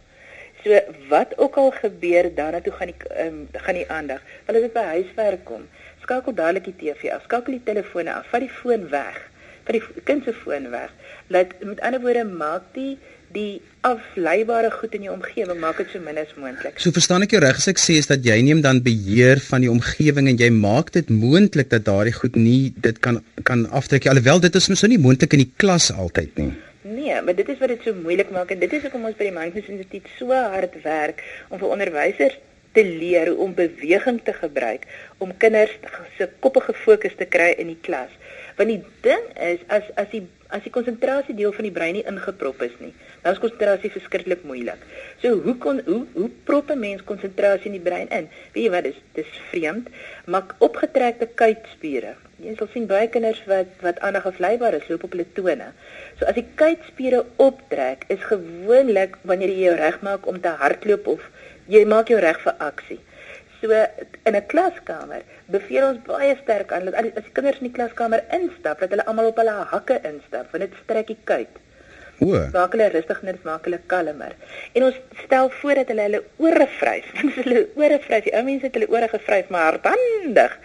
So 0.64 0.80
wat 1.08 1.38
ook 1.38 1.56
al 1.60 1.70
gebeur, 1.70 2.30
daarna 2.34 2.60
toe 2.64 2.72
gaan 2.72 2.92
die 2.92 3.26
um, 3.26 3.48
gaan 3.52 3.74
die 3.74 3.88
aandag. 3.90 4.20
Hulle 4.46 4.62
het 4.64 4.72
by 4.72 4.84
huiswerk 4.96 5.44
kom. 5.44 5.66
Skakel 6.04 6.34
dadelik 6.34 6.70
die 6.70 6.76
TV 6.80 7.12
af. 7.12 7.26
Skakel 7.28 7.58
die 7.58 7.66
telefone 7.66 8.12
af. 8.12 8.30
Vat 8.32 8.40
die 8.40 8.52
foon 8.62 8.88
weg. 8.88 9.18
Vat 9.68 9.76
die 9.76 10.04
kind 10.08 10.24
se 10.24 10.32
foon 10.32 10.70
weg. 10.72 10.92
Laat 11.28 11.52
met 11.60 11.84
ander 11.84 12.00
woorde 12.00 12.24
maak 12.24 12.72
die 12.72 12.96
die 13.34 13.60
afleibare 13.82 14.70
goed 14.70 14.92
in 14.94 15.08
jou 15.08 15.14
omgewing 15.16 15.58
maak 15.60 15.80
dit 15.82 15.88
so 15.92 16.00
min 16.00 16.18
as 16.22 16.32
moontlik. 16.38 16.78
So 16.80 16.94
verstaan 16.94 17.26
ek 17.26 17.34
jou 17.34 17.40
reg 17.42 17.58
as 17.58 17.66
ek 17.72 17.80
sê 17.82 17.96
is 18.00 18.08
dat 18.08 18.24
jy 18.24 18.36
neem 18.46 18.60
dan 18.64 18.78
beheer 18.84 19.42
van 19.48 19.64
die 19.64 19.72
omgewing 19.72 20.30
en 20.30 20.38
jy 20.40 20.52
maak 20.54 20.92
dit 20.94 21.10
moontlik 21.10 21.72
dat 21.72 21.84
daardie 21.88 22.14
goed 22.14 22.38
nie 22.38 22.72
dit 22.86 23.00
kan 23.04 23.18
kan 23.42 23.66
aftrek 23.80 24.06
alhoewel 24.12 24.40
dit 24.44 24.60
is 24.60 24.70
mos 24.70 24.84
nou 24.86 24.94
nie 24.94 25.02
moontlik 25.08 25.34
in 25.34 25.44
die 25.44 25.52
klas 25.60 25.90
altyd 25.92 26.38
nie. 26.40 26.52
Nee, 26.86 27.20
maar 27.22 27.34
dit 27.34 27.48
is 27.48 27.58
wat 27.58 27.68
dit 27.68 27.82
so 27.82 27.94
moeilik 27.96 28.30
maak 28.30 28.50
en 28.52 28.58
dit 28.60 28.72
is 28.76 28.82
hoekom 28.84 29.06
ons 29.08 29.16
by 29.16 29.30
die 29.30 29.32
Mindfulness 29.32 29.70
Instituut 29.72 30.08
so 30.18 30.36
hard 30.36 30.74
werk 30.82 31.22
om 31.48 31.56
vir 31.62 31.70
onderwysers 31.72 32.34
te 32.76 32.84
leer 32.84 33.30
hoe 33.30 33.38
om 33.46 33.54
beweging 33.56 34.18
te 34.26 34.34
gebruik 34.36 34.84
om 35.24 35.32
kinders 35.40 35.72
se 36.18 36.28
koppe 36.44 36.60
gefokus 36.66 37.16
te 37.16 37.24
kry 37.24 37.54
in 37.62 37.70
die 37.72 37.78
klas. 37.88 38.12
Want 38.58 38.68
die 38.68 38.82
ding 39.06 39.24
is 39.46 39.64
as 39.72 39.88
as 39.96 40.10
die 40.12 40.26
as 40.54 40.62
die 40.62 40.72
konsentrasie 40.74 41.34
deel 41.34 41.52
van 41.56 41.66
die 41.66 41.74
brein 41.74 41.96
nie 41.98 42.04
ingeprop 42.06 42.60
is 42.62 42.74
nie, 42.78 42.92
dan 43.24 43.34
is 43.34 43.40
konsentrasie 43.42 43.90
verskriklik 43.90 44.44
moeilik. 44.46 44.82
So 45.22 45.40
hoe 45.46 45.54
kon 45.64 45.80
hoe 45.88 46.02
hoe 46.14 46.28
prop 46.48 46.70
'n 46.70 46.78
mens 46.78 47.02
konsentrasie 47.02 47.70
in 47.72 47.78
die 47.78 47.86
brein 47.88 48.08
in? 48.18 48.28
Weet 48.54 48.64
jy 48.64 48.70
wat 48.70 48.84
is 48.90 49.00
dis 49.18 49.32
vreemd, 49.50 49.88
maar 50.26 50.54
opgetrekte 50.58 51.26
kuitspiere. 51.42 52.14
Jy 52.44 52.54
sal 52.58 52.68
sien 52.72 52.86
baie 52.86 53.08
kinders 53.08 53.42
wat 53.46 53.66
wat 53.80 53.98
aandag 54.00 54.26
afleibaar 54.26 54.74
is, 54.74 54.88
loop 54.88 55.04
op 55.04 55.12
hulle 55.16 55.26
tone. 55.32 55.72
So 56.18 56.24
as 56.24 56.34
die 56.34 56.46
kuitspiere 56.54 57.24
optrek, 57.36 58.04
is 58.08 58.22
gewoonlik 58.30 59.18
wanneer 59.22 59.48
jy 59.48 59.64
jou 59.64 59.76
reg 59.76 60.00
maak 60.00 60.26
om 60.26 60.40
te 60.40 60.48
hardloop 60.48 61.06
of 61.06 61.30
jy 61.66 61.84
maak 61.84 62.08
jou 62.08 62.20
reg 62.20 62.40
vir 62.40 62.54
aksie. 62.58 63.00
So 63.64 63.72
in 64.28 64.34
'n 64.36 64.46
klaskamer 64.52 65.22
beveel 65.48 65.84
ons 65.88 66.00
baie 66.04 66.36
sterk 66.42 66.72
aan 66.72 66.84
dat 66.84 66.94
as 67.00 67.24
die 67.28 67.32
kinders 67.32 67.60
in 67.62 67.68
die 67.70 67.76
klaskamer 67.78 68.20
instap, 68.38 68.80
dat 68.80 68.90
hulle 68.92 69.06
almal 69.08 69.30
op 69.30 69.38
hulle 69.40 69.54
hakke 69.70 69.96
instap, 70.10 70.50
want 70.52 70.64
dit 70.64 70.74
strek 70.82 71.06
die 71.06 71.22
kuit. 71.24 71.54
O. 72.20 72.36
Maak 72.52 72.76
hulle 72.76 72.90
rustig 72.92 73.22
en 73.22 73.30
dit 73.32 73.46
maak 73.48 73.64
hulle 73.64 73.80
kalmer. 73.86 74.36
En 74.76 74.84
ons 74.90 75.00
stel 75.24 75.48
voor 75.60 75.80
dat 75.80 75.88
hulle 75.94 76.06
hulle 76.08 76.22
ore 76.36 76.66
vryf. 76.76 77.08
Want 77.16 77.34
hulle 77.40 77.66
ore 77.74 77.98
vryf. 78.04 78.28
Die 78.28 78.36
ou 78.36 78.44
mense 78.44 78.68
het 78.68 78.76
hulle 78.78 78.90
ore 78.92 79.08
gevryf 79.08 79.48
maar 79.48 79.66
hardhandig. 79.72 80.58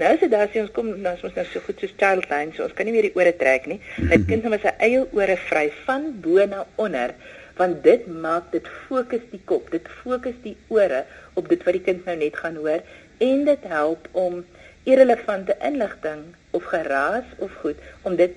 Nou 0.00 0.12
as 0.14 0.20
dit 0.20 0.32
daar 0.32 0.48
sien 0.52 0.64
ons 0.64 0.74
kom 0.76 0.88
nou 1.04 1.14
ons 1.14 1.36
nou 1.36 1.46
so 1.52 1.60
goed 1.68 1.80
so 1.80 1.92
child 2.00 2.26
line, 2.32 2.56
so 2.56 2.64
ons 2.64 2.74
kan 2.76 2.88
nie 2.88 2.96
meer 2.96 3.10
die 3.10 3.16
ore 3.20 3.36
trek 3.36 3.68
nie. 3.70 3.78
Hy 4.00 4.18
kind 4.30 4.48
moet 4.48 4.64
sy 4.64 4.72
eie 4.88 5.04
ore 5.12 5.36
vry 5.46 5.68
van 5.84 6.10
bo 6.24 6.48
na 6.48 6.64
onder, 6.76 7.14
want 7.56 7.82
dit 7.84 8.06
maak 8.06 8.50
dit 8.52 8.66
fokus 8.86 9.24
die 9.32 9.40
kop, 9.44 9.70
dit 9.72 9.88
fokus 10.02 10.36
die 10.44 10.56
ore 10.68 11.04
op 11.34 11.48
dit 11.48 11.62
wat 11.64 11.76
die 11.78 11.84
kind 11.88 12.04
nou 12.08 12.16
net 12.20 12.36
gaan 12.36 12.58
hoor 12.60 12.82
en 13.24 13.44
dit 13.48 13.68
help 13.70 14.08
om 14.12 14.42
irrelevante 14.86 15.56
inligting 15.64 16.22
of 16.56 16.68
geraas 16.72 17.26
of 17.42 17.54
goed 17.62 17.80
om 18.02 18.16
dit 18.16 18.34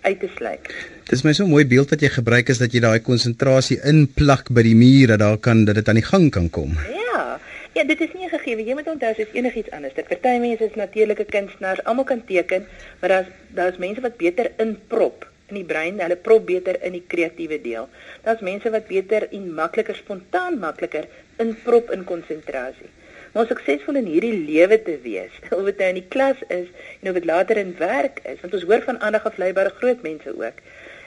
uit 0.00 0.20
te 0.20 0.30
sluit. 0.36 0.68
Dis 1.10 1.24
my 1.26 1.32
so 1.34 1.48
mooi 1.48 1.64
beeld 1.66 1.90
wat 1.92 2.02
jy 2.04 2.10
gebruik 2.12 2.52
is 2.52 2.60
dat 2.62 2.74
jy 2.74 2.82
daai 2.84 3.00
konsentrasie 3.04 3.80
inplak 3.88 4.52
by 4.54 4.62
die 4.66 4.76
muur 4.78 5.14
dat 5.14 5.24
daar 5.24 5.40
kan 5.42 5.64
dat 5.68 5.80
dit 5.80 5.88
aan 5.88 5.98
die 6.00 6.06
gang 6.06 6.28
kan 6.34 6.50
kom. 6.50 6.76
Ja. 6.92 7.38
Ja, 7.76 7.84
dit 7.86 8.00
is 8.02 8.14
nie 8.16 8.26
gegee. 8.30 8.58
Jy 8.64 8.74
moet 8.74 8.88
onthou 8.90 9.12
dis 9.14 9.34
enigiets 9.36 9.70
anders. 9.76 9.94
Dit 9.94 10.08
party 10.10 10.38
mense 10.42 10.64
is 10.66 10.78
natuurlike 10.78 11.28
kunstenaars, 11.30 11.82
almal 11.86 12.06
kan 12.08 12.24
teken, 12.26 12.64
maar 13.00 13.12
daar's 13.12 13.34
daar's 13.54 13.78
mense 13.78 14.02
wat 14.02 14.16
beter 14.18 14.50
inprop 14.58 15.26
in 15.48 15.60
die 15.60 15.66
brein, 15.66 16.00
hulle 16.02 16.16
prop 16.16 16.46
beter 16.48 16.78
in 16.84 16.94
die 16.96 17.04
kreatiewe 17.14 17.58
deel. 17.64 17.88
Daar's 18.24 18.44
mense 18.44 18.70
wat 18.74 18.88
beter 18.88 19.28
en 19.32 19.50
makliker 19.54 19.96
spontaan 19.96 20.58
makliker 20.62 21.08
inprop 21.42 21.92
in 21.94 22.04
konsentrasie. 22.08 22.90
Maar 23.32 23.44
om 23.44 23.50
suksesvol 23.50 24.00
in 24.00 24.08
hierdie 24.08 24.34
lewe 24.48 24.80
te 24.82 24.96
wees, 25.04 25.34
of 25.56 25.64
dit 25.68 25.82
nou 25.82 25.92
in 25.92 26.00
die 26.00 26.08
klas 26.08 26.40
is 26.48 26.68
en 27.00 27.12
of 27.12 27.20
dit 27.20 27.28
later 27.28 27.60
in 27.60 27.74
werk 27.78 28.20
is, 28.24 28.40
want 28.42 28.56
ons 28.56 28.66
hoor 28.70 28.84
van 28.88 29.00
aandagafleibare 29.04 29.74
groot 29.80 30.02
mense 30.06 30.34
ook, 30.34 30.60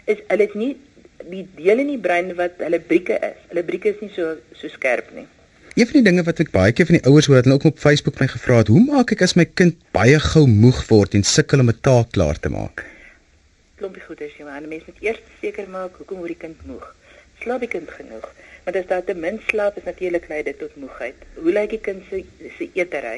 is 0.10 0.24
hulle 0.28 0.48
is 0.50 0.58
nie 0.58 0.72
die 1.30 1.44
deel 1.58 1.84
in 1.84 1.92
die 1.94 2.02
brein 2.02 2.34
wat 2.38 2.58
hulle 2.64 2.80
brieke 2.82 3.18
is. 3.22 3.38
Hulle 3.52 3.64
brieke 3.68 3.94
is 3.94 4.02
nie 4.02 4.10
so 4.16 4.36
so 4.58 4.72
skerp 4.74 5.12
nie. 5.18 5.28
Een 5.78 5.88
van 5.88 6.02
die 6.02 6.08
dinge 6.10 6.24
wat 6.28 6.42
ek 6.44 6.50
baie 6.52 6.74
keer 6.76 6.90
van 6.90 6.98
die 6.98 7.06
ouers 7.08 7.30
hoor, 7.30 7.38
het 7.40 7.48
hulle 7.48 7.56
ook 7.56 7.70
op 7.70 7.78
Facebook 7.80 8.18
my 8.20 8.28
gevra 8.28 8.58
het, 8.60 8.72
hoe 8.74 8.82
maak 8.84 9.14
ek 9.16 9.22
as 9.24 9.38
my 9.40 9.46
kind 9.48 9.78
baie 9.96 10.18
gou 10.20 10.44
moeg 10.50 10.82
word 10.90 11.16
en 11.16 11.24
sukkel 11.24 11.64
om 11.64 11.70
'n 11.72 11.80
taak 11.80 12.12
klaar 12.18 12.40
te 12.40 12.52
maak? 12.52 12.84
Klompie 13.82 14.04
goed 14.06 14.20
is 14.22 14.34
jy 14.38 14.46
maar, 14.46 14.62
mense 14.62 14.86
moet 14.86 15.00
eers 15.02 15.22
seker 15.42 15.70
maak 15.74 15.96
hoekom 15.98 16.20
word 16.22 16.36
die 16.36 16.42
kind 16.44 16.60
moeg. 16.70 16.84
Slaap 17.42 17.64
die 17.66 17.70
kind 17.72 17.90
genoeg? 17.90 18.28
Want 18.66 18.76
as 18.78 18.90
daar 18.92 19.02
te 19.08 19.16
min 19.18 19.40
slaap 19.48 19.80
is 19.82 19.88
natuurlik 19.90 20.28
lei 20.30 20.44
dit 20.46 20.60
tot 20.60 20.76
moegheid. 20.78 21.24
Hoe 21.40 21.54
lyk 21.56 21.72
die 21.74 21.80
kind 21.88 22.04
se 22.12 22.20
se 22.60 22.68
eetery? 22.78 23.16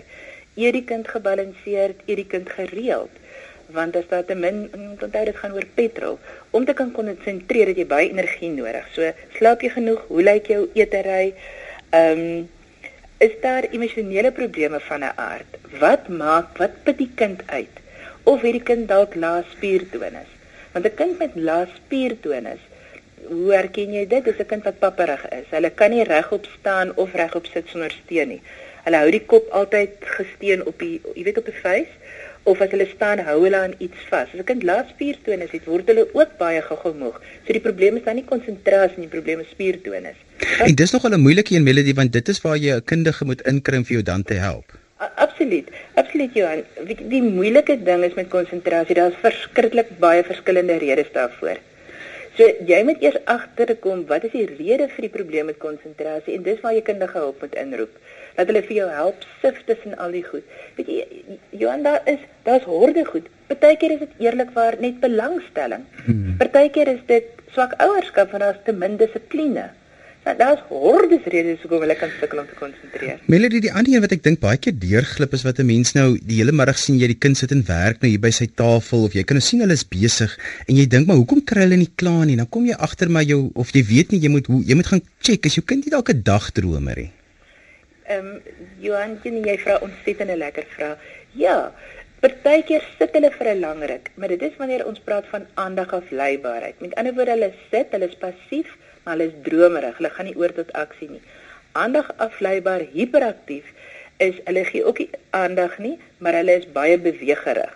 Eet 0.55 0.77
die 0.77 0.85
kind 0.87 1.09
gebalanseerd, 1.11 2.05
eet 2.07 2.21
die 2.21 2.29
kind 2.35 2.55
gereeld? 2.59 3.19
want 3.73 3.95
as 3.95 4.07
daar 4.09 4.25
te 4.25 4.35
min 4.35 4.57
onthou 4.75 5.25
dit 5.25 5.37
gaan 5.41 5.53
oor 5.57 5.65
petrol 5.75 6.17
om 6.51 6.65
te 6.65 6.73
kan 6.79 6.91
konsentreer 6.95 7.71
het 7.71 7.79
jy 7.79 7.85
baie 7.87 8.09
energie 8.09 8.51
nodig. 8.51 8.89
So 8.95 9.11
slaap 9.37 9.63
jy 9.63 9.71
genoeg? 9.77 10.03
Hoe 10.09 10.23
lyk 10.23 10.51
jou 10.51 10.65
eetery? 10.73 11.33
Ehm 11.91 12.25
um, 12.25 12.51
is 13.23 13.35
daar 13.41 13.63
emosionele 13.71 14.31
probleme 14.31 14.79
van 14.89 15.03
'n 15.03 15.15
aard? 15.15 15.57
Wat 15.79 16.07
maak 16.07 16.57
wat 16.57 16.83
put 16.83 16.97
die 16.97 17.11
kind 17.15 17.41
uit? 17.45 17.75
Of 18.23 18.41
het 18.41 18.51
die 18.51 18.67
kind 18.71 18.87
dalk 18.87 19.15
lae 19.15 19.43
spiertonus? 19.51 20.32
Want 20.73 20.85
'n 20.85 20.95
kind 20.95 21.17
met 21.17 21.33
lae 21.35 21.65
spiertonus, 21.75 22.61
hoe 23.27 23.51
herken 23.53 23.93
jy 23.93 24.07
dit? 24.07 24.23
Dis 24.25 24.39
'n 24.39 24.45
kind 24.45 24.63
wat 24.63 24.79
papperig 24.79 25.23
is. 25.29 25.47
Hulle 25.49 25.69
kan 25.69 25.89
nie 25.89 26.03
regop 26.03 26.45
staan 26.59 26.95
of 26.95 27.13
regop 27.13 27.45
sit 27.45 27.67
sonder 27.67 27.91
steun 27.91 28.27
nie. 28.27 28.41
Hulle 28.83 28.97
hou 28.97 29.11
die 29.11 29.25
kop 29.25 29.49
altyd 29.49 29.89
gesteun 30.17 30.65
op 30.65 30.79
die 30.79 31.01
jy 31.15 31.23
weet 31.23 31.37
op 31.37 31.45
die 31.45 31.61
vuis 31.61 31.91
of 32.43 32.61
as 32.61 32.71
hulle 32.75 32.87
staan 32.95 33.19
hou 33.19 33.37
hulle 33.43 33.57
aan 33.57 33.75
iets 33.77 34.01
vas. 34.09 34.27
As 34.33 34.39
'n 34.39 34.43
kind 34.43 34.63
laat 34.63 34.89
spiertonus 34.89 35.51
het, 35.51 35.65
word 35.65 35.87
hulle 35.87 36.07
ook 36.13 36.37
baie 36.37 36.61
gegemoeg. 36.61 37.21
So 37.45 37.53
die 37.53 37.65
probleem 37.67 37.95
is 37.95 38.03
dan 38.03 38.15
nie 38.15 38.25
konsentrasie 38.25 38.97
nie, 38.97 39.07
die 39.07 39.17
probleem 39.17 39.39
is 39.39 39.49
spiertonus. 39.49 40.17
En 40.59 40.75
dis 40.75 40.91
nogal 40.91 41.13
'n 41.13 41.21
moeilike 41.21 41.55
een 41.55 41.63
melodie 41.63 41.95
want 41.95 42.11
dit 42.13 42.27
is 42.27 42.41
waar 42.41 42.57
jy 42.57 42.75
'n 42.75 42.83
kundige 42.83 43.25
moet 43.25 43.41
inkry 43.41 43.77
om 43.77 43.85
vir 43.85 43.93
jou 43.93 44.03
dan 44.03 44.23
te 44.23 44.33
help. 44.33 44.82
Absoluut. 45.15 45.69
Absoluut 45.93 46.33
Johan. 46.33 46.63
Die, 46.87 46.97
die 47.07 47.21
moeilike 47.21 47.77
ding 47.83 48.03
is 48.03 48.17
met 48.19 48.31
konsentrasie, 48.33 48.95
daar's 48.95 49.19
verskriklik 49.21 49.93
baie 49.99 50.23
verskillende 50.23 50.77
redes 50.81 51.11
daarvoor. 51.15 51.61
So 52.33 52.49
jy 52.65 52.79
moet 52.81 53.01
eers 53.05 53.19
agterkom 53.29 54.07
wat 54.09 54.23
is 54.25 54.33
die 54.33 54.47
rede 54.49 54.87
vir 54.89 55.05
die 55.05 55.13
probleem 55.13 55.51
met 55.51 55.59
konsentrasie 55.61 56.33
en 56.33 56.45
dis 56.47 56.61
waar 56.63 56.73
jy 56.73 56.81
kundige 56.87 57.19
hulp 57.21 57.43
moet 57.45 57.53
inroep 57.61 57.99
dat 58.37 58.49
hulle 58.49 58.63
vir 58.65 58.77
jou 58.79 58.87
help 58.89 59.27
sif 59.43 59.59
tussen 59.67 59.93
al 60.01 60.15
die 60.17 60.23
goed. 60.25 60.47
Weet 60.79 60.89
jy 60.89 61.03
Johan 61.61 61.85
daar 61.85 62.01
is 62.09 62.23
daar's 62.47 62.65
horde 62.65 63.05
goed. 63.05 63.29
Partykeer 63.51 63.93
is 63.97 64.01
dit 64.07 64.25
eerlikwaar 64.25 64.79
net 64.81 64.97
belangstelling. 65.03 65.85
Hmm. 66.07 66.33
Partykeer 66.41 66.89
is 66.95 67.05
dit 67.11 67.29
swak 67.53 67.77
ouerskap 67.85 68.33
van 68.33 68.47
daar's 68.47 68.65
te 68.65 68.73
min 68.73 68.97
dissipline. 68.97 69.69
Nou 70.23 70.33
daar's 70.39 70.61
hordes 70.69 71.25
redes 71.27 71.59
hoekom 71.63 71.81
hulle 71.83 71.95
kan 71.99 72.11
sukkel 72.19 72.39
om 72.39 72.45
te 72.47 72.55
konsentreer. 72.55 73.17
Melody 73.27 73.59
die 73.65 73.71
ander 73.75 73.91
een 73.91 74.03
wat 74.05 74.13
ek 74.15 74.21
dink 74.23 74.39
baie 74.39 74.59
keer 74.61 74.75
deurglip 74.79 75.33
is 75.35 75.43
wat 75.43 75.59
'n 75.59 75.67
mens 75.67 75.91
nou 75.97 76.15
die 76.15 76.37
hele 76.39 76.53
middag 76.55 76.79
sien 76.79 76.99
jy 76.99 77.09
die 77.11 77.19
kind 77.25 77.37
sit 77.37 77.51
en 77.51 77.63
werk 77.67 77.99
nou 78.01 78.09
hier 78.09 78.23
by 78.23 78.31
sy 78.31 78.47
tafel 78.47 79.03
of 79.03 79.13
jy 79.13 79.23
kan 79.23 79.35
nou 79.35 79.43
sien 79.43 79.59
hulle 79.59 79.75
is 79.75 79.83
besig 79.83 80.31
en 80.67 80.75
jy 80.79 80.85
dink 80.87 81.07
maar 81.07 81.19
hoekom 81.19 81.43
kry 81.43 81.67
hulle 81.67 81.75
nie 81.75 81.91
klaar 81.95 82.25
nie? 82.25 82.37
Dan 82.37 82.49
kom 82.49 82.65
jy 82.65 82.75
agter 82.79 83.09
maar 83.09 83.23
jou 83.23 83.51
of 83.55 83.73
jy 83.75 83.83
weet 83.83 84.11
nie 84.11 84.21
jy 84.23 84.29
moet 84.29 84.47
hoe 84.47 84.63
jy 84.63 84.75
moet 84.75 84.87
gaan 84.87 85.03
check 85.19 85.45
as 85.45 85.55
jou 85.55 85.65
kind 85.65 85.83
nie 85.83 85.91
dalk 85.91 86.09
'n 86.09 86.23
dagdromer 86.23 86.95
nie. 86.95 87.11
Ehm 88.07 88.27
um, 88.27 88.39
Johan, 88.79 89.19
jy 89.23 89.57
vra 89.57 89.79
ontsettend 89.81 90.31
'n 90.31 90.37
lekker 90.37 90.65
vraag. 90.75 90.97
Ja, 91.33 91.73
partykeer 92.21 92.83
sit 92.97 93.11
hulle 93.11 93.31
vir 93.31 93.47
'n 93.55 93.59
lang 93.59 93.83
ruk, 93.91 94.11
maar 94.15 94.27
dit 94.27 94.41
is 94.41 94.55
wanneer 94.57 94.85
ons 94.85 94.99
praat 94.99 95.25
van 95.31 95.45
aandagafleibaarheid. 95.53 96.79
Met 96.79 96.95
ander 96.95 97.13
woorde, 97.13 97.31
hulle 97.31 97.51
sit, 97.71 97.87
hulle 97.91 98.07
is 98.07 98.15
passief, 98.15 98.69
maar 99.03 99.17
hulle 99.17 99.29
is 99.31 99.39
dromerig. 99.47 99.97
Hulle 99.97 100.11
gaan 100.15 100.29
nie 100.29 100.35
oor 100.39 100.53
tot 100.53 100.73
aksie 100.79 101.09
nie. 101.09 101.21
Aandagafleibaar 101.71 102.85
hiperaktief 102.93 103.71
is 104.17 104.37
hulle 104.45 104.65
gee 104.69 104.85
ook 104.85 105.01
nie 105.03 105.09
aandag 105.29 105.77
nie, 105.77 105.97
maar 106.17 106.37
hulle 106.39 106.59
is 106.61 106.69
baie 106.75 106.97
bewegerig. 106.97 107.73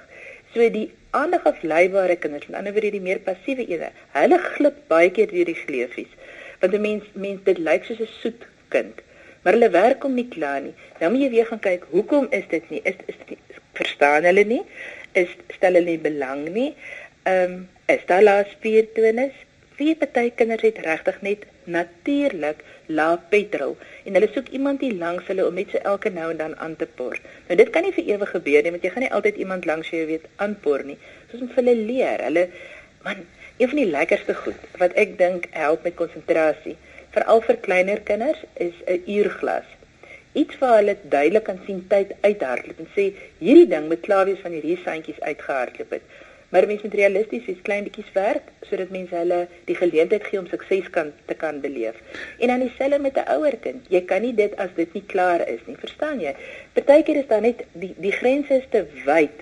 So 0.53 0.69
die 0.73 0.91
aandagafleibare 1.17 2.15
kinders, 2.21 2.47
met 2.47 2.59
ander 2.59 2.75
woorde 2.75 2.93
die 2.93 3.03
meer 3.03 3.19
passiewe 3.25 3.65
ene, 3.65 3.91
hulle 4.15 4.39
glip 4.53 4.79
baie 4.91 5.09
keer 5.11 5.31
deur 5.33 5.49
die 5.49 5.59
gleufies. 5.65 6.13
Want 6.61 6.73
'n 6.73 6.81
mens 6.81 7.03
mens 7.13 7.43
dit 7.43 7.57
lyk 7.57 7.83
soos 7.85 7.99
'n 7.99 8.13
soet 8.21 8.47
kind 8.69 9.05
maar 9.47 9.55
hulle 9.55 9.69
werk 9.71 10.01
hom 10.03 10.15
nie 10.19 10.27
klaar 10.27 10.59
nie. 10.59 10.73
Nou 10.99 11.13
moet 11.13 11.21
jy 11.23 11.27
weer 11.31 11.45
gaan 11.47 11.61
kyk, 11.63 11.85
hoekom 11.93 12.25
is 12.35 12.43
dit 12.51 12.65
nie? 12.67 12.81
Is 12.83 12.97
is 13.07 13.19
dit 13.29 13.59
verstaan 13.79 14.25
hulle 14.27 14.43
nie? 14.43 14.63
Is 15.15 15.31
stel 15.55 15.77
hulle 15.79 15.93
nie 15.93 16.01
belang 16.03 16.41
nie? 16.51 16.73
Ehm 17.23 17.53
um, 17.53 17.61
is 17.87 18.03
daar 18.09 18.25
laas 18.27 18.49
spiertonus? 18.51 19.37
Wie 19.77 19.93
party 19.95 20.31
kinders 20.33 20.63
het 20.65 20.79
regtig 20.81 21.17
net 21.21 21.43
natuurlik 21.69 22.63
lae 22.99 23.17
petrol 23.29 23.75
en 24.09 24.15
hulle 24.17 24.29
soek 24.33 24.47
iemand 24.57 24.81
hier 24.81 24.95
langs 24.97 25.27
hulle 25.29 25.45
om 25.45 25.59
net 25.59 25.69
so 25.69 25.81
elke 25.91 26.09
nou 26.15 26.31
en 26.31 26.39
dan 26.39 26.55
aan 26.65 26.73
te 26.79 26.87
por. 27.01 27.19
Nou 27.49 27.57
dit 27.59 27.69
kan 27.75 27.85
nie 27.85 27.93
vir 27.93 28.09
ewig 28.15 28.31
gebeur 28.33 28.65
nie 28.65 28.73
want 28.73 28.87
jy 28.87 28.91
gaan 28.95 29.05
nie 29.05 29.11
altyd 29.19 29.37
iemand 29.43 29.69
langs 29.69 29.91
jou 29.93 30.01
weet 30.09 30.25
aanpor 30.45 30.85
nie. 30.87 30.97
Soos 31.29 31.45
om 31.45 31.51
vir 31.53 31.61
hulle 31.61 31.75
leer. 31.91 32.25
Hulle 32.25 32.47
man, 33.05 33.21
een 33.61 33.69
van 33.75 33.83
die 33.83 33.91
lekkerste 33.91 34.37
goed 34.41 34.65
wat 34.81 34.97
ek 35.03 35.13
dink 35.21 35.45
help 35.53 35.85
met 35.85 35.99
konsentrasie 36.01 36.73
veral 37.13 37.45
vir 37.45 37.61
kleiner 37.67 38.01
kinders 38.09 38.41
is 38.69 38.81
'n 38.85 39.03
uurglas. 39.19 39.69
Iets 40.33 40.57
waar 40.57 40.77
hulle 40.79 40.97
duidelik 41.03 41.43
kan 41.43 41.59
sien 41.65 41.85
tyd 41.93 42.17
uithardloop 42.21 42.79
en 42.79 42.89
sê 42.97 43.05
hierdie 43.45 43.69
ding 43.75 43.87
moet 43.93 44.01
klaar 44.09 44.25
wees 44.25 44.41
van 44.41 44.57
hierdie 44.57 44.79
seintjies 44.83 45.21
uitgehardloop 45.21 45.91
het. 45.99 46.17
Maar 46.49 46.67
mense 46.67 46.85
moet 46.87 46.93
realisties 46.93 47.45
wees, 47.45 47.59
klein 47.61 47.83
bietjies 47.83 48.11
werk 48.15 48.51
sodat 48.69 48.91
mense 48.91 49.15
hulle 49.15 49.39
die 49.67 49.75
geleentheid 49.75 50.23
gee 50.27 50.39
om 50.39 50.47
sukses 50.47 50.87
kan 50.95 51.11
te 51.27 51.35
kan 51.35 51.59
beleef. 51.63 51.99
En 52.39 52.53
dan 52.53 52.63
dieselfde 52.63 52.99
met 52.99 53.19
'n 53.19 53.27
ouer 53.35 53.57
kind. 53.65 53.85
Jy 53.89 54.01
kan 54.05 54.21
nie 54.21 54.33
dit 54.33 54.55
as 54.55 54.69
dit 54.75 54.93
nie 54.93 55.03
klaar 55.05 55.47
is 55.47 55.59
nie, 55.65 55.75
verstaan 55.79 56.19
jy? 56.19 56.35
Partykeer 56.73 57.15
is 57.15 57.27
daar 57.27 57.41
net 57.41 57.63
die 57.71 57.93
die 57.97 58.11
grense 58.11 58.53
is 58.53 58.67
te 58.69 58.85
wyd. 59.05 59.37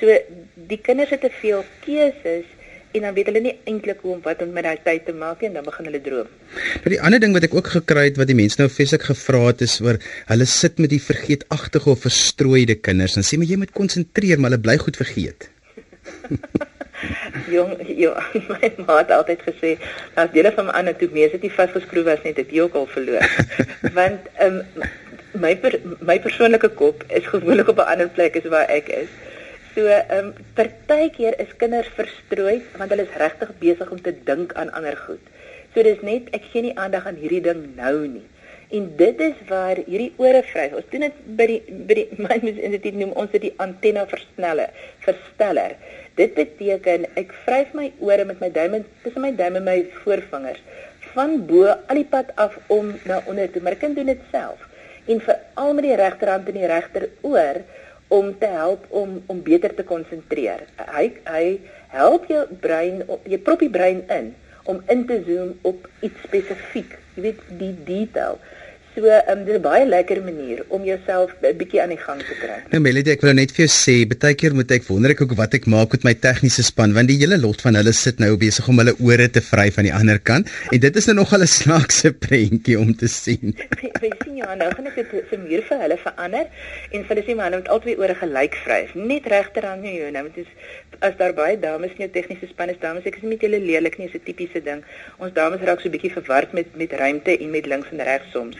So 0.00 0.18
die 0.54 0.80
kinders 0.80 1.10
het 1.10 1.20
te 1.20 1.30
veel 1.30 1.64
keuses 1.84 2.44
en 2.92 3.00
dan 3.00 3.14
weet 3.14 3.26
hulle 3.26 3.40
nie 3.40 3.56
eintlik 3.64 4.00
hoe 4.00 4.14
om 4.14 4.22
wat 4.24 4.42
om 4.42 4.52
met 4.52 4.64
daai 4.64 4.78
tyd 4.84 5.04
te 5.04 5.12
maak 5.12 5.42
en 5.42 5.52
dan 5.52 5.64
begin 5.64 5.84
hulle 5.84 6.00
droom. 6.00 6.28
Maar 6.82 6.92
die 6.94 7.00
ander 7.00 7.20
ding 7.20 7.32
wat 7.36 7.42
ek 7.48 7.54
ook 7.54 7.68
gekry 7.74 8.04
het 8.08 8.20
wat 8.20 8.30
die 8.30 8.38
mense 8.38 8.60
nou 8.60 8.68
feeslik 8.72 9.02
gevra 9.10 9.42
het 9.46 9.60
is 9.60 9.80
oor 9.84 10.00
hulle 10.32 10.48
sit 10.52 10.78
met 10.78 10.90
die 10.90 11.02
vergeetagtige 11.02 11.90
of 11.90 12.06
verstrooide 12.08 12.78
kinders 12.88 13.16
en 13.16 13.26
sê 13.26 13.36
maar 13.36 13.52
jy 13.52 13.60
moet 13.60 13.76
konsentreer 13.76 14.40
maar 14.40 14.50
hulle 14.50 14.64
bly 14.68 14.78
goed 14.80 14.96
vergeet. 14.96 15.50
jong, 17.54 17.72
jong, 17.86 18.20
my 18.52 18.70
ma 18.86 18.98
het 19.00 19.10
altyd 19.14 19.42
gesê 19.48 19.72
as 20.14 20.30
dele 20.34 20.52
van 20.56 20.68
my 20.70 20.76
anatomie 20.80 21.28
sit 21.30 21.44
nie 21.46 21.52
vasgeskroef 21.58 22.08
was 22.10 22.24
net 22.24 22.38
dit 22.40 22.54
jy 22.56 22.66
ook 22.66 22.78
al 22.80 22.88
verloor. 22.94 23.36
Want 23.98 24.30
ehm 24.34 24.62
um, 24.62 24.86
my 25.36 25.52
per, 25.60 25.74
my 26.00 26.16
persoonlike 26.24 26.68
kop 26.80 27.02
is 27.12 27.26
gewoonlik 27.28 27.68
op 27.68 27.80
'n 27.82 27.90
ander 27.92 28.08
plek 28.08 28.36
as 28.36 28.48
waar 28.52 28.68
ek 28.72 28.88
is. 28.88 29.10
So, 29.74 29.84
ehm 29.86 30.32
um, 30.32 30.34
partykeer 30.54 31.34
is 31.44 31.56
kinders 31.56 31.90
verstrooi 31.96 32.62
want 32.76 32.90
hulle 32.90 33.04
is 33.08 33.18
regtig 33.22 33.50
besig 33.58 33.90
om 33.90 34.00
te 34.00 34.14
dink 34.24 34.54
aan 34.54 34.72
ander 34.72 34.96
goed. 34.96 35.20
So 35.74 35.82
dis 35.82 36.00
net 36.00 36.30
ek 36.32 36.48
gee 36.52 36.62
nie 36.62 36.76
aandag 36.80 37.06
aan 37.06 37.20
hierdie 37.20 37.42
ding 37.44 37.76
nou 37.76 38.06
nie. 38.06 38.24
En 38.74 38.86
dit 38.98 39.20
is 39.20 39.36
waar 39.48 39.78
hierdie 39.86 40.12
ore 40.18 40.42
vryf. 40.42 40.72
Ons 40.74 40.88
doen 40.90 41.06
dit 41.06 41.20
by 41.38 41.46
die 41.52 41.60
by 41.86 41.98
die 42.00 42.06
my 42.26 42.38
instituut 42.42 42.98
noem 42.98 43.14
ons 43.14 43.30
dit 43.36 43.46
die 43.46 43.54
antenna 43.62 44.06
versneller, 44.10 44.72
versteller. 45.04 45.76
Dit 46.18 46.34
beteken 46.34 47.06
ek 47.20 47.34
vryf 47.44 47.74
my 47.78 47.90
ore 48.02 48.26
met 48.26 48.42
my 48.42 48.50
duim 48.50 48.80
tussen 49.04 49.22
my 49.22 49.30
duim 49.36 49.60
en 49.60 49.68
my 49.68 49.78
voorvingers 50.02 50.62
van 51.16 51.38
bo 51.48 51.64
al 51.70 51.96
die 51.96 52.08
pad 52.08 52.32
af 52.36 52.56
om 52.72 52.90
na 53.08 53.22
onder 53.30 53.48
toe, 53.52 53.62
maar 53.64 53.76
ek 53.76 53.84
kan 53.86 53.94
doen 53.96 54.10
dit 54.10 54.24
self. 54.32 54.60
En 55.06 55.22
veral 55.22 55.72
met 55.78 55.86
die 55.86 55.96
regterhand 55.96 56.48
en 56.50 56.58
die 56.58 56.68
regteroor 56.68 57.62
om 58.08 58.32
te 58.38 58.50
help 58.50 58.84
om 58.88 59.22
om 59.32 59.42
beter 59.42 59.74
te 59.74 59.86
konsentreer. 59.86 60.66
Hy 60.90 61.06
hy 61.30 61.44
help 61.94 62.26
jou 62.30 62.42
brein 62.66 63.02
jy 63.24 63.38
prop 63.38 63.62
die 63.62 63.72
brein 63.72 64.02
in 64.12 64.34
om 64.66 64.82
in 64.92 65.06
te 65.06 65.22
zoom 65.26 65.54
op 65.62 65.88
iets 66.02 66.22
spesifiek. 66.26 66.98
Jy 67.14 67.22
weet 67.28 67.42
die 67.60 67.72
detail. 67.86 68.38
So, 68.96 69.04
um, 69.04 69.44
dit 69.44 69.52
is 69.52 69.58
'n 69.58 69.62
baie 69.62 69.84
lekker 69.84 70.22
manier 70.24 70.64
om 70.68 70.82
jouself 70.84 71.30
'n 71.42 71.56
bietjie 71.60 71.82
aan 71.82 71.92
die 71.92 72.00
gang 72.00 72.18
te 72.18 72.34
kry. 72.40 72.56
Nou 72.70 72.80
Melody, 72.80 73.10
ek 73.10 73.20
wil 73.20 73.34
net 73.34 73.50
vir 73.52 73.66
jou 73.66 73.72
sê, 73.72 74.08
baie 74.08 74.34
keer 74.34 74.54
moet 74.54 74.70
ek 74.70 74.86
wonder 74.88 75.10
ek 75.10 75.20
ook 75.20 75.34
wat 75.36 75.52
ek 75.52 75.66
maak 75.66 75.92
met 75.92 76.04
my 76.04 76.14
tegniese 76.14 76.62
span 76.64 76.94
want 76.94 77.08
die 77.08 77.18
hele 77.18 77.36
lot 77.36 77.60
van 77.60 77.74
hulle 77.74 77.92
sit 77.92 78.18
nou 78.18 78.36
besig 78.36 78.68
om 78.68 78.78
hulle 78.78 78.94
ore 78.98 79.28
te 79.28 79.42
vryf 79.42 79.76
aan 79.76 79.84
die 79.84 79.92
ander 79.92 80.18
kant 80.18 80.48
en 80.72 80.80
dit 80.80 80.96
is 80.96 81.06
nou 81.06 81.16
nog 81.16 81.32
'n 81.34 81.46
snaakse 81.46 82.12
prentjie 82.12 82.78
om 82.78 82.96
te 82.96 83.06
sien. 83.06 83.52
Jy 84.02 84.12
sien 84.24 84.36
ja, 84.36 84.54
nou 84.54 84.70
gaan 84.72 84.86
ek 84.86 84.94
dit 84.94 85.28
se 85.28 85.36
muur 85.36 85.62
vir 85.68 85.78
hulle 85.84 85.98
verander 85.98 86.46
en 86.92 87.04
hulle 87.08 87.22
sê 87.22 87.34
maar 87.36 87.50
hulle 87.50 87.60
moet 87.60 87.68
altyd 87.68 87.98
ore 87.98 88.14
gelyk 88.14 88.54
vryf, 88.64 88.94
net 88.94 89.26
regterhand 89.26 89.82
nie 89.82 90.00
jou 90.00 90.10
nou, 90.10 90.22
want 90.22 90.34
dit 90.34 90.46
is 90.46 90.52
as 91.00 91.16
daar 91.16 91.34
baie 91.36 91.58
dames 91.60 91.92
in 91.96 92.06
jou 92.06 92.10
tegniese 92.12 92.48
span 92.48 92.72
is, 92.72 92.80
dames, 92.80 93.04
ek 93.04 93.18
is 93.18 93.24
nie 93.24 93.34
met 93.34 93.44
julle 93.44 93.60
lelik 93.60 93.98
nie, 93.98 94.08
is 94.08 94.14
'n 94.14 94.24
tipiese 94.24 94.62
ding. 94.64 94.82
Ons 95.18 95.32
dames 95.32 95.60
raak 95.60 95.80
so 95.80 95.88
'n 95.88 95.92
bietjie 95.92 96.12
verward 96.12 96.52
met 96.52 96.66
met 96.76 96.92
ruimte 96.92 97.38
en 97.38 97.50
met 97.50 97.66
links 97.66 97.90
en 97.92 98.00
regs 98.00 98.30
soms. 98.32 98.56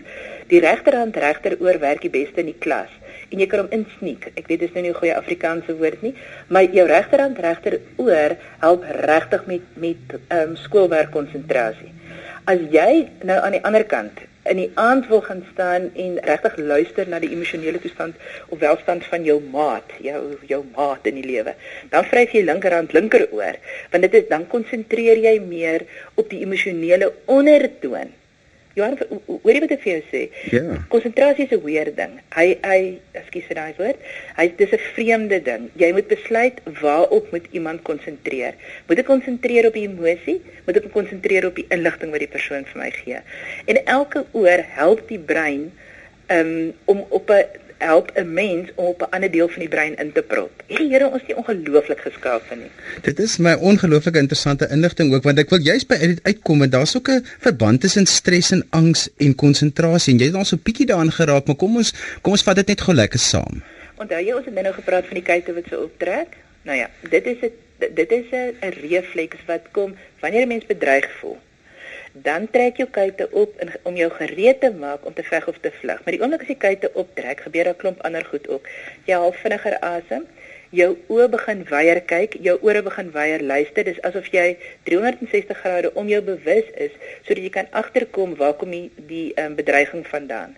Die 0.51 0.61
regterhand 0.61 1.17
regteroor 1.17 1.81
werk 1.83 2.05
die 2.07 2.13
beste 2.13 2.41
in 2.41 2.53
die 2.53 2.61
klas 2.67 2.93
en 3.31 3.41
jy 3.43 3.47
kan 3.51 3.65
hom 3.65 3.73
insneek. 3.75 4.29
Ek 4.39 4.47
weet 4.51 4.63
dis 4.63 4.75
nou 4.75 4.83
nie 4.83 4.93
'n 4.93 5.01
goeie 5.01 5.17
Afrikaanse 5.17 5.75
woord 5.81 6.03
nie, 6.03 6.15
maar 6.49 6.63
jou 6.79 6.87
regterhand 6.87 7.39
regteroor 7.39 8.37
help 8.61 8.85
regtig 9.11 9.47
met 9.47 9.65
met 9.75 10.21
ehm 10.29 10.51
um, 10.51 10.57
skoolwerk 10.57 11.11
konsentrasie. 11.11 11.93
As 12.45 12.59
jy 12.71 13.09
nou 13.23 13.39
aan 13.43 13.57
die 13.59 13.65
ander 13.65 13.85
kant 13.85 14.23
in 14.51 14.57
die 14.57 14.71
aand 14.75 15.09
wil 15.11 15.21
gaan 15.21 15.43
staan 15.53 15.91
en 15.95 16.19
regtig 16.23 16.57
luister 16.57 17.09
na 17.09 17.19
die 17.19 17.33
emosionele 17.35 17.81
toestand 17.83 18.15
of 18.49 18.59
welstand 18.59 19.05
van 19.05 19.25
jou 19.25 19.41
maat, 19.53 19.97
jou 19.99 20.39
jou 20.47 20.65
maat 20.77 21.07
in 21.11 21.19
die 21.19 21.27
lewe. 21.27 21.55
Dan 21.91 22.05
vryf 22.05 22.37
jy 22.37 22.45
linkerhand 22.45 22.93
linkeroor, 22.93 23.59
want 23.91 24.07
dit 24.07 24.15
is 24.15 24.29
dan 24.29 24.47
konsentreer 24.47 25.19
jy 25.19 25.41
meer 25.41 25.87
op 26.15 26.31
die 26.31 26.45
emosionele 26.47 27.13
ondertoon 27.25 28.15
Johan, 28.77 28.99
hoor 29.25 29.55
jy 29.57 29.61
wat 29.63 29.71
ek 29.73 29.81
vir 29.87 29.91
jou 29.95 30.01
sê? 30.11 30.21
Ja. 30.53 30.75
Konsentrasie 30.93 31.47
is 31.47 31.53
'n 31.57 31.63
weer 31.65 31.89
ding. 31.97 32.19
Hy 32.37 32.59
hy, 32.61 33.01
ekskuus 33.17 33.47
vir 33.49 33.57
daai 33.57 33.75
woord. 33.79 34.03
Hy 34.37 34.47
dis 34.59 34.73
'n 34.77 34.83
vreemde 34.93 35.39
ding. 35.43 35.71
Jy 35.81 35.93
moet 35.97 36.09
besluit 36.09 36.61
waarop 36.83 37.33
moet 37.33 37.47
iemand 37.53 37.83
konsentreer. 37.89 38.53
Moet 38.87 38.99
ek 38.99 39.09
konsentreer 39.09 39.67
op 39.67 39.73
die 39.73 39.89
emosie? 39.89 40.43
Moet 40.67 40.77
ek 40.77 40.93
konsentreer 40.93 41.47
op 41.47 41.57
die 41.57 41.67
inligting 41.71 42.11
wat 42.13 42.21
die 42.21 42.35
persoon 42.37 42.69
vir 42.69 42.83
my 42.83 42.91
gee? 42.91 43.21
En 43.65 43.85
elke 43.87 44.27
oor 44.33 44.61
help 44.77 45.09
die 45.09 45.25
brein 45.25 45.73
um, 46.29 46.75
om 46.85 47.07
op 47.09 47.31
'n 47.31 47.45
help 47.79 48.11
'n 48.15 48.33
mens 48.33 48.71
om 48.75 48.85
op 48.85 49.01
'n 49.01 49.11
ander 49.11 49.31
deel 49.31 49.49
van 49.49 49.59
die 49.59 49.69
brein 49.69 49.95
in 49.97 50.13
te 50.13 50.23
prop. 50.23 50.51
Die 50.67 50.89
Here 50.91 51.09
ons 51.09 51.23
is 51.27 51.35
ongelooflik 51.35 52.01
geskaap 52.01 52.43
van 52.49 52.59
nie. 52.59 52.71
Dit 53.03 53.19
is 53.19 53.37
my 53.37 53.53
ongelooflike 53.53 54.19
interessante 54.19 54.69
inligting 54.71 55.15
ook 55.15 55.23
want 55.23 55.39
ek 55.39 55.51
wil 55.51 55.61
juist 55.61 55.89
by 55.89 55.95
uit 55.95 56.21
uitkom 56.23 56.63
en 56.63 56.71
daar's 56.71 56.97
ook 56.97 57.09
'n 57.09 57.27
verband 57.39 57.81
tussen 57.81 58.07
stres 58.07 58.51
en 58.51 58.67
angs 58.71 59.09
en 59.17 59.35
konsentrasie 59.35 60.13
en 60.13 60.19
jy 60.19 60.27
het 60.27 60.35
al 60.35 60.45
so 60.45 60.57
'n 60.57 60.63
bietjie 60.63 60.87
daaraan 60.87 61.13
geraak, 61.13 61.47
maar 61.47 61.57
kom 61.57 61.77
ons 61.77 61.93
kom 62.23 62.33
ons 62.33 62.43
vat 62.43 62.57
dit 62.57 62.67
net 62.67 62.81
gou 62.81 62.95
lekker 62.95 63.19
saam. 63.19 63.63
Onthou 63.97 64.21
jy 64.21 64.33
ons 64.33 64.45
het 64.45 64.55
nou 64.55 64.75
gepraat 64.75 65.05
van 65.07 65.15
die 65.15 65.23
kuite 65.23 65.53
wat 65.55 65.65
so 65.71 65.83
optrek? 65.83 66.37
Nou 66.63 66.79
ja, 66.79 66.91
dit 67.11 67.27
is 67.27 67.37
'n 67.41 67.53
dit 67.95 68.11
is 68.11 68.27
'n 68.31 68.75
refleks 68.89 69.39
wat 69.47 69.63
kom 69.71 69.97
wanneer 70.21 70.43
'n 70.43 70.49
mens 70.49 70.67
bedreig 70.67 71.11
voel 71.21 71.39
dan 72.23 72.51
trek 72.51 72.77
jou 72.77 72.89
kuite 72.89 73.29
op 73.31 73.61
in, 73.61 73.71
om 73.83 73.97
jou 73.97 74.11
gereed 74.11 74.61
te 74.61 74.71
maak 74.73 75.05
om 75.07 75.15
te 75.15 75.23
veg 75.23 75.49
of 75.49 75.59
te 75.61 75.71
vlug. 75.81 76.01
Maar 76.05 76.15
die 76.15 76.23
oomblik 76.23 76.45
as 76.45 76.49
jy 76.53 76.57
kuite 76.57 76.91
optrek, 76.93 77.41
gebeur 77.41 77.65
daar 77.65 77.75
'n 77.75 77.83
klomp 77.83 78.01
ander 78.01 78.25
goed 78.25 78.49
ook. 78.49 78.69
Jy 79.05 79.15
haal 79.15 79.33
vinniger 79.33 79.79
asem, 79.81 80.27
jou 80.71 80.97
oë 81.09 81.29
begin 81.29 81.65
weier 81.71 82.01
kyk, 82.01 82.37
jou 82.41 82.59
ore 82.61 82.83
begin 82.83 83.11
weier 83.13 83.43
luister. 83.43 83.85
Dis 83.85 84.03
asof 84.03 84.27
jy 84.33 84.57
360 84.83 85.59
grade 85.59 85.95
om 85.95 86.09
jou 86.09 86.23
bewus 86.23 86.71
is 86.75 86.93
sodat 87.27 87.43
jy 87.43 87.51
kan 87.51 87.69
agterkom 87.71 88.37
waar 88.37 88.55
kom 88.55 88.71
die 88.71 88.91
die 88.97 89.33
um, 89.35 89.55
bedreiging 89.55 90.07
vandaan. 90.07 90.57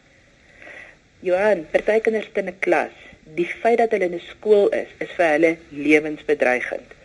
Johan, 1.20 1.66
party 1.70 2.00
kinders 2.00 2.30
in 2.34 2.46
'n 2.46 2.58
klas, 2.58 2.94
die 3.34 3.46
feit 3.46 3.78
dat 3.78 3.90
hulle 3.90 4.04
in 4.04 4.14
'n 4.14 4.28
skool 4.30 4.68
is, 4.68 4.88
is 4.98 5.10
vir 5.16 5.26
hulle 5.26 5.56
lewensbedreigend. 5.70 6.97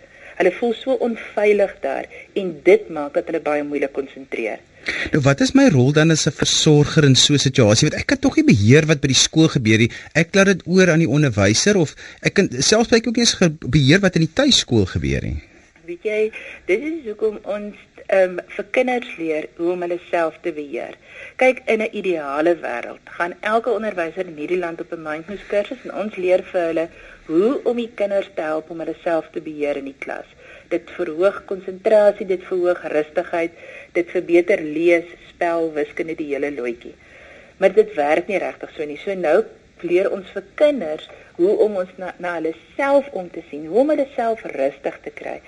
Hulle 0.43 0.55
voel 0.59 0.73
so 0.75 0.97
onveilig 0.99 1.71
daar 1.79 2.07
en 2.35 2.49
dit 2.65 2.89
maak 2.91 3.13
dat 3.15 3.29
hulle 3.31 3.39
baie 3.39 3.63
moeilik 3.63 3.93
konsentreer. 3.95 4.59
Nou 5.13 5.21
wat 5.23 5.39
is 5.39 5.53
my 5.55 5.69
rol 5.71 5.93
dan 5.95 6.11
as 6.11 6.25
'n 6.27 6.35
versorger 6.35 7.07
in 7.07 7.15
so 7.15 7.33
'n 7.33 7.39
situasie? 7.39 7.87
Want 7.87 8.01
ek 8.01 8.07
kan 8.07 8.19
tog 8.19 8.35
nie 8.35 8.43
beheer 8.51 8.85
wat 8.85 8.99
by 8.99 9.07
die 9.07 9.23
skool 9.25 9.47
gebeur 9.47 9.77
nie. 9.77 9.91
Ek 10.13 10.35
laat 10.35 10.51
dit 10.51 10.61
oor 10.67 10.91
aan 10.91 10.99
die 10.99 11.07
onderwyser 11.07 11.77
of 11.77 11.95
ek 12.21 12.33
kan 12.33 12.49
selfs 12.59 12.89
baie 12.89 13.07
ook 13.07 13.15
nie 13.15 13.23
eens 13.23 13.37
beheer 13.69 13.99
wat 13.99 14.15
in 14.15 14.27
die 14.27 14.33
tuiskool 14.33 14.85
gebeur 14.85 15.23
nie. 15.23 15.39
Weet 15.83 16.05
jy, 16.07 16.19
dit 16.63 16.83
is 16.87 16.99
hoekom 17.03 17.41
ons 17.51 17.79
ehm 18.15 18.37
um, 18.37 18.51
vir 18.55 18.65
kinders 18.75 19.09
leer 19.19 19.47
hoe 19.57 19.71
om 19.73 19.81
hulle 19.83 19.97
self 20.05 20.37
te 20.45 20.51
beheer. 20.55 20.93
Kyk, 21.41 21.57
in 21.73 21.81
'n 21.83 21.95
ideale 21.99 22.53
wêreld 22.61 23.09
gaan 23.15 23.33
elke 23.51 23.73
onderwyser 23.79 24.29
in 24.31 24.37
hierdie 24.39 24.59
land 24.61 24.79
op 24.83 24.93
'n 24.95 25.03
mindfulness 25.07 25.49
kursus 25.53 25.83
en 25.83 25.93
ons 26.03 26.15
leer 26.25 26.43
vir 26.51 26.63
hulle 26.69 26.85
hoe 27.27 27.49
om 27.71 27.81
die 27.81 27.91
kinders 28.01 28.29
te 28.35 28.45
help 28.51 28.69
om 28.69 28.79
hulle 28.83 28.95
self 29.01 29.27
te 29.33 29.43
beheer 29.47 29.81
in 29.81 29.89
die 29.91 29.99
klas. 30.05 30.29
Dit 30.75 30.93
verhoog 30.99 31.41
konsentrasie, 31.51 32.27
dit 32.31 32.45
verhoog 32.51 32.85
rustigheid, 32.95 33.51
dit 33.99 34.15
verbeter 34.15 34.63
lees, 34.77 35.11
spel, 35.33 35.73
wiskunde 35.73 36.15
die 36.15 36.31
hele 36.31 36.51
loetjie. 36.51 36.95
Maar 37.57 37.73
dit 37.73 37.93
werk 37.99 38.27
nie 38.27 38.39
regtig 38.39 38.71
so 38.77 38.85
nie. 38.85 38.97
So 39.03 39.19
nou 39.27 39.43
leer 39.83 40.11
ons 40.11 40.31
vir 40.31 40.43
kinders 40.55 41.09
hoe 41.37 41.53
om 41.65 41.77
ons 41.81 41.93
na, 41.97 42.11
na 42.21 42.35
hulle 42.37 42.53
self 42.77 43.07
om 43.17 43.29
te 43.33 43.41
sien, 43.49 43.65
hoe 43.69 43.79
om 43.83 43.91
hulle 43.93 44.05
self 44.15 44.43
rustig 44.53 44.99
te 45.05 45.13
kry. 45.15 45.39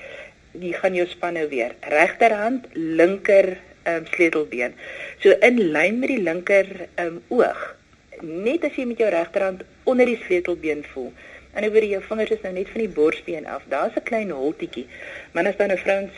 Jy 0.60 0.74
gaan 0.74 0.94
jou 0.94 1.08
span 1.08 1.34
nou 1.34 1.48
weer. 1.50 1.76
Regterhand, 1.82 2.68
linker 2.74 3.58
um, 3.88 4.06
sleutelbeen. 4.06 4.74
So 5.20 5.36
in 5.42 5.60
lyn 5.72 6.00
met 6.00 6.10
die 6.10 6.22
linker 6.22 6.88
um, 7.02 7.22
oog. 7.28 7.76
Net 8.22 8.64
as 8.64 8.76
jy 8.76 8.86
met 8.86 8.98
jou 8.98 9.10
regterhand 9.10 9.64
onder 9.84 10.06
die 10.06 10.20
sleutelbeen 10.26 10.84
voel, 10.94 11.12
En 11.56 11.64
oor 11.64 11.84
jou 11.88 12.02
vingers 12.04 12.32
is 12.36 12.42
nou 12.44 12.52
net 12.52 12.68
van 12.68 12.82
die 12.84 12.92
borsbeen 12.92 13.46
af. 13.48 13.64
Daar's 13.72 13.96
'n 13.96 14.04
klein 14.04 14.30
holtjie. 14.30 14.88
Maar 15.32 15.48
as 15.48 15.58
dan 15.58 15.72
'n 15.72 15.78
vrouens 15.78 16.12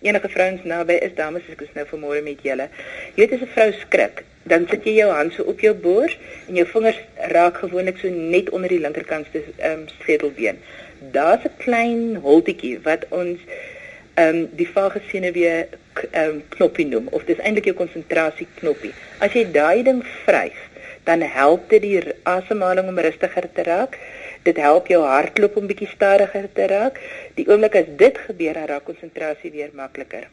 enige 0.00 0.28
vrouens 0.28 0.62
naby 0.64 0.92
is, 0.92 1.14
dames, 1.14 1.42
ek 1.52 1.60
is 1.60 1.72
nou 1.74 1.86
vanmôre 1.86 2.22
met 2.22 2.42
julle. 2.42 2.68
Jy 3.14 3.26
weet 3.26 3.32
as 3.32 3.40
'n 3.40 3.52
vrou 3.56 3.72
skrik, 3.72 4.24
dan 4.42 4.66
sit 4.70 4.84
jy 4.84 4.92
jou 4.92 5.10
hand 5.12 5.32
so 5.32 5.42
op 5.42 5.60
jou 5.60 5.74
bors 5.74 6.18
en 6.48 6.54
jou 6.54 6.66
vingers 6.66 7.00
raak 7.16 7.56
gewoonlik 7.56 7.98
so 7.98 8.08
net 8.08 8.50
onder 8.50 8.68
die 8.68 8.80
linkerkant 8.80 9.26
se 9.32 9.42
um, 9.62 9.84
schedelbeen. 10.00 10.58
Daar's 11.00 11.44
'n 11.44 11.56
klein 11.56 12.16
holtjie 12.16 12.78
wat 12.82 13.06
ons 13.08 13.38
ehm 14.14 14.36
um, 14.36 14.48
die 14.52 14.68
vagesenuwee 14.68 15.66
ehm 16.12 16.28
um, 16.28 16.42
knoppie 16.48 16.86
noem 16.86 17.06
of 17.10 17.24
dis 17.24 17.38
eintlik 17.38 17.64
jou 17.64 17.76
konsentrasie 17.76 18.48
knoppie. 18.54 18.94
As 19.18 19.32
jy 19.32 19.50
daai 19.52 19.82
ding 19.82 20.04
vryf, 20.24 20.60
dan 21.04 21.20
help 21.20 21.68
dit 21.68 21.82
die 21.82 22.02
asemhaling 22.22 22.88
om 22.88 22.98
rustiger 22.98 23.52
te 23.52 23.62
raak 23.62 23.98
dit 24.42 24.56
help 24.56 24.88
jou 24.88 25.00
hartklop 25.04 25.56
om 25.60 25.68
bietjie 25.68 25.88
stadiger 25.90 26.48
te 26.56 26.68
raak. 26.70 27.00
Die 27.36 27.46
oomblik 27.48 27.76
as 27.82 27.90
dit 28.00 28.18
gebeur, 28.26 28.56
dan 28.56 28.70
raak 28.72 28.86
konsentrasie 28.88 29.52
weer 29.52 29.72
makliker. 29.76 30.28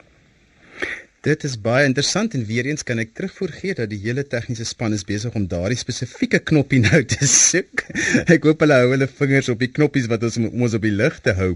Dit 1.28 1.44
is 1.44 1.58
baie 1.60 1.84
interessant 1.84 2.36
en 2.38 2.46
weer 2.48 2.70
eens 2.70 2.86
kan 2.88 3.02
ek 3.04 3.10
terugvoer 3.18 3.52
gee 3.58 3.76
dat 3.76 3.90
die 3.92 4.00
hele 4.00 4.24
tegniese 4.24 4.64
span 4.70 4.94
is 4.96 5.04
besig 5.04 5.34
om 5.36 5.48
daardie 5.52 5.76
spesifieke 5.76 6.40
knoppie 6.52 6.80
nou 6.86 7.02
te 7.04 7.28
soek. 7.28 7.84
Ek 8.32 8.48
hoop 8.48 8.64
hulle 8.64 8.78
hou 8.80 8.94
hulle 8.94 9.10
vingers 9.18 9.52
op 9.52 9.60
die 9.60 9.72
knoppies 9.74 10.08
wat 10.08 10.24
ons 10.24 10.40
om 10.40 10.64
ons 10.64 10.78
op 10.78 10.88
die 10.88 10.94
lig 10.96 11.20
te 11.26 11.36
hou. 11.36 11.50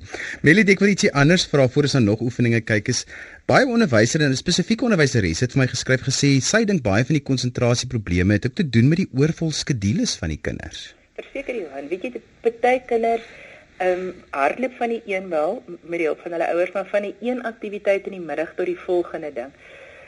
Melody, 0.43 0.75
ek 0.75 0.83
wil 0.83 0.91
ietsie 0.91 1.13
anders 1.23 1.47
vra 1.47 1.69
voor 1.71 1.87
ons 1.87 1.95
aan 2.01 2.09
nog 2.09 2.25
oefeninge 2.25 2.59
kyk. 2.67 2.91
Is 2.91 3.05
baie 3.47 3.63
onderwysers 3.63 4.25
en 4.25 4.35
'n 4.35 4.43
spesifieke 4.43 4.89
onderwyseres 4.89 5.45
het 5.45 5.55
vir 5.55 5.63
my 5.63 5.69
geskryf 5.71 6.03
gesê 6.09 6.33
sy 6.43 6.65
dink 6.67 6.83
baie 6.83 7.07
van 7.07 7.15
die 7.15 7.27
konsentrasieprobleme 7.31 8.35
het 8.35 8.51
ook 8.51 8.59
te 8.59 8.67
doen 8.67 8.91
met 8.91 9.05
die 9.05 9.11
oorvol 9.15 9.55
skedules 9.55 10.19
van 10.19 10.35
die 10.35 10.41
kinders 10.41 10.91
verseker 11.21 11.55
Johan, 11.55 11.87
weet 11.91 12.03
jy 12.07 12.11
baie 12.61 12.81
kinders 12.89 13.23
ehm 13.81 14.01
um, 14.07 14.23
hardloop 14.29 14.73
van 14.77 14.91
die 14.93 15.01
een 15.09 15.29
wel 15.29 15.63
met 15.65 15.97
die 15.99 16.07
hulp 16.07 16.19
van 16.21 16.35
hulle 16.35 16.47
ouers 16.53 16.71
maar 16.71 16.89
van 16.89 17.07
die 17.07 17.15
een 17.19 17.43
aktiwiteit 17.49 18.05
in 18.09 18.17
die 18.17 18.25
middag 18.25 18.51
tot 18.55 18.65
die 18.69 18.79
volgende 18.79 19.31
ding. 19.33 19.53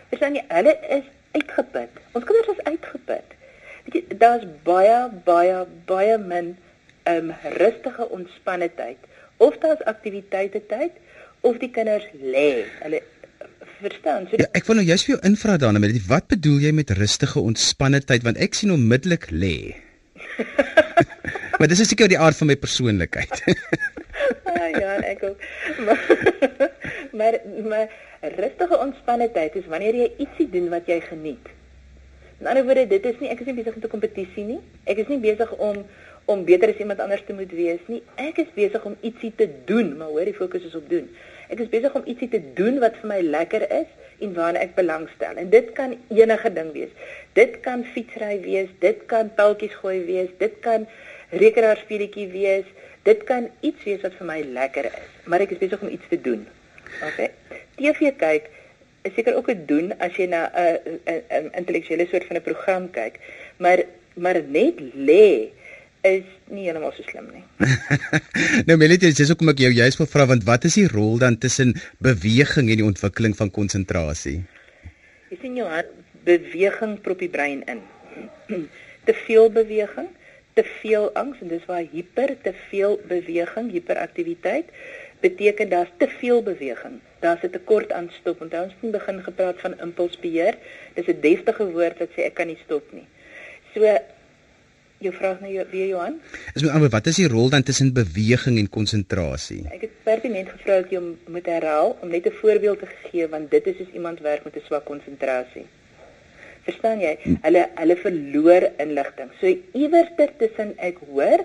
Verstaan 0.09 0.37
jy, 0.37 0.43
hulle 0.47 0.75
is 0.97 1.07
uitgeput. 1.31 2.01
Ons 2.11 2.27
kinders 2.29 2.51
is 2.53 2.65
uitgeput. 2.67 3.33
Weet 3.85 3.97
jy, 3.97 4.03
daar's 4.21 4.45
baie 4.67 4.99
baie 5.25 5.63
baie 5.89 6.19
min 6.21 6.53
ehm 7.03 7.31
um, 7.31 7.33
rustige 7.57 8.09
ontspanne 8.19 8.69
tyd. 8.77 9.09
Of 9.37 9.57
daar's 9.65 9.81
aktiwiteite 9.95 10.61
tyd 10.69 11.01
of 11.41 11.57
die 11.57 11.71
kinders 11.73 12.05
lê. 12.21 12.47
Hulle 12.85 13.01
verstaan. 13.81 14.29
So 14.29 14.37
die... 14.37 14.45
ja, 14.45 14.51
ek 14.53 14.69
wil 14.69 14.81
nou 14.83 14.87
juist 14.87 15.09
vir 15.09 15.15
jou 15.15 15.23
invra 15.31 15.57
daarna 15.65 15.81
met 15.81 15.97
wat 16.13 16.29
bedoel 16.37 16.61
jy 16.67 16.77
met 16.77 16.93
rustige 17.01 17.41
ontspanne 17.41 18.05
tyd 18.05 18.29
want 18.29 18.37
ek 18.37 18.61
sien 18.61 18.77
onmiddellik 18.77 19.31
lê. 19.33 19.57
maar 21.63 21.71
dis 21.71 21.79
is 21.79 21.93
seker 21.93 22.09
die 22.11 22.19
aard 22.19 22.35
van 22.35 22.49
my 22.49 22.55
persoonlikheid. 22.59 23.37
ah, 24.51 24.65
ja, 24.75 24.97
ek 25.07 25.21
ook. 25.23 25.43
Maar, 25.87 26.01
maar 27.19 27.37
maar 27.71 28.33
rustige 28.35 28.79
ontspanne 28.83 29.29
tyd 29.31 29.55
is 29.61 29.69
wanneer 29.71 29.95
jy 29.95 30.09
ietsie 30.25 30.49
doen 30.51 30.67
wat 30.73 30.89
jy 30.91 30.97
geniet. 31.05 31.47
In 32.41 32.49
ander 32.51 32.65
woorde, 32.67 32.83
dit 32.91 33.07
is 33.07 33.21
nie 33.23 33.31
ek 33.31 33.45
is 33.45 33.47
nie 33.47 33.55
besig 33.61 33.77
met 33.77 33.85
'n 33.87 33.93
kompetisie 33.93 34.43
nie. 34.43 34.59
Ek 34.91 34.99
is 35.05 35.07
nie 35.07 35.21
besig 35.23 35.53
om 35.55 35.85
om 36.27 36.43
beter 36.43 36.73
as 36.73 36.83
iemand 36.83 36.99
anders 36.99 37.23
te 37.27 37.35
moet 37.37 37.55
wees 37.55 37.87
nie. 37.87 38.01
Ek 38.19 38.43
is 38.43 38.51
besig 38.59 38.83
om 38.83 38.99
ietsie 38.99 39.31
te 39.35 39.47
doen, 39.65 39.95
maar 39.97 40.11
hoor 40.11 40.27
die 40.27 40.35
fokus 40.35 40.67
is 40.67 40.75
op 40.75 40.89
doen. 40.91 41.07
Ek 41.47 41.63
is 41.63 41.71
besig 41.71 41.95
om 41.95 42.03
ietsie 42.03 42.27
te 42.27 42.43
doen 42.59 42.83
wat 42.83 42.99
vir 42.99 43.07
my 43.07 43.21
lekker 43.23 43.63
is 43.71 43.87
en 44.19 44.35
waarna 44.35 44.59
ek 44.67 44.75
belangstel. 44.75 45.39
En 45.39 45.49
dit 45.49 45.71
kan 45.79 45.95
enige 46.11 46.53
ding 46.59 46.75
wees. 46.75 46.91
Dit 47.39 47.59
kan 47.63 47.87
fietsry 47.95 48.41
wees, 48.43 48.67
dit 48.79 49.05
kan 49.07 49.31
paaltjies 49.35 49.79
gooi 49.79 50.03
wees, 50.11 50.31
dit 50.43 50.59
kan 50.59 50.87
rekenaarspeletjie 51.41 52.27
wees, 52.33 52.67
dit 53.07 53.23
kan 53.29 53.47
iets 53.61 53.83
wees 53.87 54.03
wat 54.05 54.15
vir 54.19 54.29
my 54.29 54.39
lekker 54.55 54.89
is, 54.89 55.15
maar 55.29 55.43
ek 55.43 55.55
is 55.55 55.61
besig 55.63 55.81
om 55.83 55.91
iets 55.91 56.09
te 56.11 56.19
doen. 56.21 56.45
OK. 57.03 57.25
TV 57.79 58.13
kyk 58.19 58.51
is 59.03 59.15
seker 59.17 59.35
ook 59.35 59.49
'n 59.51 59.65
doen 59.67 59.91
as 59.99 60.15
jy 60.15 60.27
na 60.27 60.51
'n 60.53 60.99
'n 61.07 61.49
intellektuele 61.59 62.07
soort 62.07 62.27
van 62.27 62.37
'n 62.37 62.47
program 62.47 62.89
kyk, 62.91 63.19
maar 63.57 63.83
maar 64.15 64.37
net 64.43 64.79
lê 64.93 65.49
is 66.01 66.23
nie 66.51 66.65
heeltemal 66.67 66.91
so 66.91 67.03
slim 67.07 67.27
nie. 67.33 67.43
nou 68.67 68.77
Melody, 68.77 69.11
dis 69.11 69.31
hoekom 69.31 69.49
ek 69.49 69.63
jou 69.63 69.71
juist 69.71 69.97
wil 69.97 70.07
vra 70.07 70.25
want 70.25 70.43
wat 70.43 70.63
is 70.63 70.75
die 70.75 70.87
rol 70.87 71.17
dan 71.17 71.37
tussen 71.37 71.73
beweging 72.03 72.69
en 72.69 72.81
die 72.81 72.89
ontwikkeling 72.91 73.35
van 73.35 73.51
konsentrasie? 73.51 74.43
Jy 75.31 75.37
sien 75.41 75.55
jou 75.55 75.67
hart 75.67 75.91
beweging 76.23 76.99
prop 77.01 77.19
die 77.19 77.31
brein 77.31 77.63
in. 77.67 77.81
te 79.07 79.13
veel 79.25 79.49
beweging, 79.51 80.07
te 80.53 80.63
veel 80.81 81.11
angs 81.13 81.39
en 81.41 81.47
dis 81.47 81.65
waar 81.65 81.85
hiper 81.91 82.35
te 82.41 82.53
veel 82.69 82.99
beweging, 83.07 83.71
hiperaktiwiteit 83.71 84.69
beteken 85.23 85.69
daar's 85.69 85.91
te 85.97 86.07
veel 86.19 86.43
beweging. 86.43 86.99
Daar's 87.19 87.43
'n 87.43 87.49
tekort 87.49 87.91
aan 87.91 88.09
stop. 88.19 88.41
Onthou 88.41 88.63
ons 88.63 88.73
het 88.81 88.91
begin 88.91 89.23
gepraat 89.23 89.59
van 89.59 89.79
impulsbeheer. 89.79 90.55
Dis 90.93 91.07
'n 91.07 91.21
deftige 91.21 91.71
woord 91.71 91.97
wat 91.97 92.09
sê 92.09 92.21
ek 92.29 92.33
kan 92.33 92.47
nie 92.47 92.59
stop 92.65 92.91
nie. 92.91 93.07
So 93.73 93.79
jou 95.03 95.13
vraag 95.13 95.39
na 95.39 95.47
jou 95.47 95.65
weer 95.71 95.87
Johan. 95.87 96.19
Is 96.53 96.61
met 96.61 96.71
ander 96.71 96.89
wat 96.89 97.07
is 97.11 97.15
die 97.15 97.27
rol 97.27 97.49
dan 97.49 97.63
tussen 97.63 97.93
beweging 97.93 98.57
en 98.57 98.69
konsentrasie? 98.69 99.63
Ek 99.71 99.81
het 99.81 99.95
pertinent 100.03 100.49
gevra 100.49 100.81
dat 100.81 100.91
jy 100.91 101.01
moet 101.27 101.45
herhaal 101.45 101.97
om 102.01 102.09
net 102.09 102.25
'n 102.25 102.39
voorbeeld 102.41 102.79
te 102.79 102.87
gee 103.03 103.27
want 103.27 103.51
dit 103.51 103.67
is 103.67 103.77
soos 103.77 103.93
iemand 103.93 104.19
werk 104.19 104.43
met 104.43 104.55
'n 104.55 104.65
swak 104.65 104.85
konsentrasie. 104.85 105.65
Verstaan 106.67 107.01
jy? 107.03 107.17
Hulle 107.43 107.65
hulle 107.75 107.95
verloor 107.99 108.69
inligting. 108.79 109.31
So 109.41 109.51
iewers 109.75 110.11
tussen 110.39 110.73
ek 110.77 111.01
hoor 111.09 111.43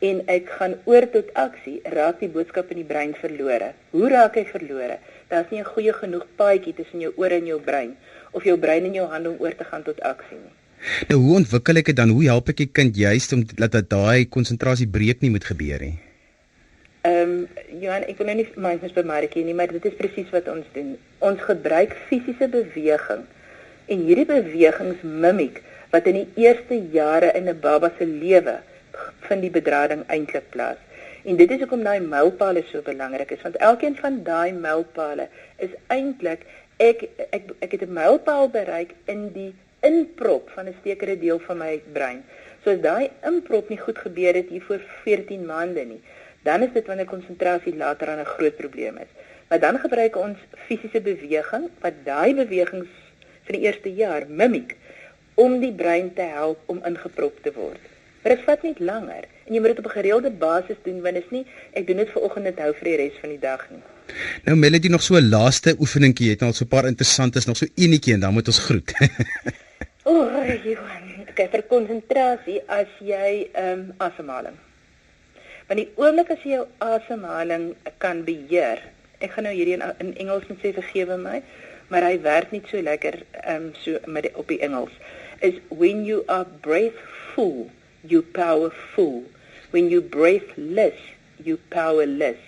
en 0.00 0.22
ek 0.32 0.48
gaan 0.58 0.74
oor 0.88 1.06
tot 1.12 1.28
aksie, 1.38 1.80
raak 1.94 2.22
die 2.22 2.30
boodskap 2.32 2.70
in 2.72 2.80
die 2.80 2.88
brein 2.88 3.12
verlore. 3.20 3.74
Hoe 3.92 4.08
raak 4.10 4.38
hy 4.40 4.46
verlore? 4.48 4.98
Daar's 5.28 5.50
nie 5.50 5.60
'n 5.60 5.72
goeie 5.74 5.92
genoeg 5.92 6.26
paadjie 6.36 6.74
tussen 6.74 7.00
jou 7.00 7.12
ore 7.16 7.36
en 7.36 7.46
jou 7.46 7.60
brein 7.60 7.96
of 8.32 8.44
jou 8.44 8.56
brein 8.56 8.84
en 8.84 8.94
jou 8.94 9.06
hande 9.06 9.30
om 9.30 9.36
oor 9.38 9.54
te 9.54 9.64
gaan 9.64 9.82
tot 9.82 10.00
aksie 10.00 10.38
nie. 10.38 10.54
Nou 11.08 11.18
hoe 11.20 11.34
ontwikkel 11.36 11.76
ek 11.76 11.86
dit 11.86 11.96
dan? 11.96 12.08
Hoe 12.08 12.24
help 12.24 12.48
ek 12.48 12.56
die 12.56 12.72
kind 12.72 12.96
juist 12.96 13.32
om 13.32 13.44
dat 13.54 13.90
daai 13.90 14.28
konsentrasie 14.28 14.88
breek 14.88 15.20
nie 15.20 15.30
moet 15.30 15.44
gebeur 15.44 15.80
nie? 15.80 15.98
Ehm 17.02 17.30
um, 17.30 17.48
Johan, 17.80 18.02
ek 18.02 18.18
wil 18.18 18.26
nou 18.26 18.36
nie 18.36 18.48
mindfulness 18.56 18.96
bemark 18.96 19.34
nie, 19.34 19.54
maar 19.54 19.68
dit 19.72 19.84
is 19.84 19.94
presies 19.96 20.30
wat 20.30 20.48
ons 20.48 20.66
doen. 20.72 20.96
Ons 21.18 21.40
gebruik 21.40 21.94
fisiese 22.08 22.48
beweging 22.48 23.22
en 23.90 24.04
hierdie 24.06 24.28
bewegings 24.28 25.02
mimiek 25.02 25.60
wat 25.90 26.06
in 26.06 26.20
die 26.20 26.44
eerste 26.44 26.76
jare 26.94 27.32
in 27.38 27.48
'n 27.48 27.60
baba 27.60 27.90
se 27.98 28.06
lewe 28.06 28.56
vind 29.26 29.42
die 29.42 29.56
bedrading 29.58 30.04
eintlik 30.06 30.50
plaas. 30.50 30.80
En 31.24 31.36
dit 31.36 31.50
is 31.50 31.58
hoekom 31.58 31.82
daai 31.84 32.00
mylpale 32.00 32.62
so 32.70 32.82
belangrik 32.82 33.30
is, 33.30 33.42
want 33.42 33.56
elkeen 33.56 33.96
van 33.96 34.22
daai 34.22 34.52
mylpale 34.52 35.28
is 35.56 35.74
eintlik 35.86 36.46
ek 36.78 37.08
ek 37.30 37.50
ek 37.60 37.72
het 37.72 37.82
'n 37.82 37.92
mylpaal 37.92 38.48
bereik 38.48 38.94
in 39.04 39.32
die 39.32 39.52
inprop 39.80 40.50
van 40.54 40.68
'n 40.68 40.76
sekere 40.84 41.18
deel 41.18 41.38
van 41.38 41.58
my 41.58 41.82
brein. 41.92 42.24
So 42.62 42.70
as 42.70 42.80
daai 42.80 43.10
inprop 43.24 43.68
nie 43.68 43.78
goed 43.78 43.98
gebeur 43.98 44.34
het 44.34 44.48
hier 44.48 44.62
voor 44.62 44.80
14 45.04 45.46
maande 45.46 45.84
nie, 45.84 46.00
dan 46.42 46.62
is 46.62 46.72
dit 46.72 46.86
wanneer 46.86 47.06
konsentrasie 47.06 47.76
later 47.76 48.08
aan 48.08 48.20
'n 48.20 48.34
groot 48.36 48.56
probleem 48.56 48.96
is. 48.96 49.12
Maar 49.48 49.60
dan 49.60 49.78
gebruik 49.78 50.16
ons 50.16 50.38
fisiese 50.66 51.00
beweging 51.00 51.68
wat 51.80 51.94
daai 52.04 52.34
bewegings 52.34 52.88
vir 53.50 53.58
die 53.58 53.66
eerste 53.66 53.90
jaar 53.98 54.26
mimiek 54.30 54.76
om 55.40 55.58
die 55.62 55.74
brein 55.74 56.12
te 56.14 56.26
help 56.30 56.62
om 56.70 56.82
ingeprop 56.86 57.42
te 57.42 57.52
word. 57.56 57.82
Maar 58.22 58.36
dit 58.36 58.42
vat 58.46 58.66
net 58.66 58.82
langer 58.84 59.24
en 59.46 59.54
jy 59.54 59.60
moet 59.62 59.72
dit 59.72 59.80
op 59.82 59.88
'n 59.90 59.96
gereelde 59.98 60.30
basis 60.30 60.78
doen 60.84 61.00
want 61.02 61.14
dit 61.14 61.24
is 61.24 61.30
nie 61.30 61.46
ek 61.72 61.86
doen 61.86 61.96
dit 61.96 62.10
vir 62.14 62.22
oggend 62.22 62.46
en 62.46 62.62
hou 62.64 62.72
vir 62.80 62.88
die 62.90 62.96
res 63.02 63.16
van 63.20 63.30
die 63.30 63.42
dag 63.42 63.62
nie. 63.70 63.82
Nou 64.44 64.56
Melody 64.56 64.88
nog 64.88 65.02
so 65.02 65.14
'n 65.16 65.30
laaste 65.30 65.74
oefeningkie, 65.78 66.26
jy 66.26 66.32
het 66.32 66.42
al 66.42 66.52
so 66.52 66.64
'n 66.64 66.68
paar 66.68 66.86
interessantes 66.86 67.46
nog 67.46 67.56
so 67.56 67.66
enetjie 67.74 68.14
en 68.14 68.20
dan 68.20 68.32
moet 68.32 68.46
ons 68.46 68.58
groet. 68.58 68.92
o, 70.10 70.12
oh, 70.12 70.64
Johan, 70.64 71.26
ek 71.26 71.50
vir 71.50 71.62
konsentrasie 71.62 72.60
as 72.66 72.90
jy 73.00 73.48
ehm 73.52 73.80
um, 73.80 73.94
asemhaling. 73.98 74.56
Want 75.66 75.80
die 75.80 75.90
oomblik 75.96 76.30
as 76.30 76.42
jy 76.42 76.50
jou 76.50 76.66
asemhaling 76.78 77.74
kan 77.98 78.24
beheer. 78.24 78.78
Ek 79.18 79.30
gaan 79.30 79.44
nou 79.44 79.54
hierdie 79.54 79.74
in, 79.74 79.82
in 79.98 80.16
Engels 80.16 80.48
net 80.48 80.58
sê 80.58 80.72
vergewe 80.72 81.16
my, 81.16 81.42
maar 81.90 82.06
hy 82.06 82.16
werk 82.24 82.54
nie 82.54 82.62
so 82.70 82.80
lekker 82.82 83.22
ehm 83.42 83.70
um, 83.70 83.74
so 83.82 83.98
met 84.06 84.28
die, 84.28 84.34
op 84.38 84.48
die 84.48 84.62
Engels. 84.64 84.94
Is 85.40 85.60
when 85.68 86.04
you 86.04 86.22
are 86.26 86.46
breathful 86.64 87.70
you 88.02 88.22
powerful. 88.22 89.24
When 89.70 89.90
you 89.90 90.00
breathless, 90.00 90.98
you 91.42 91.58
powerless. 91.70 92.38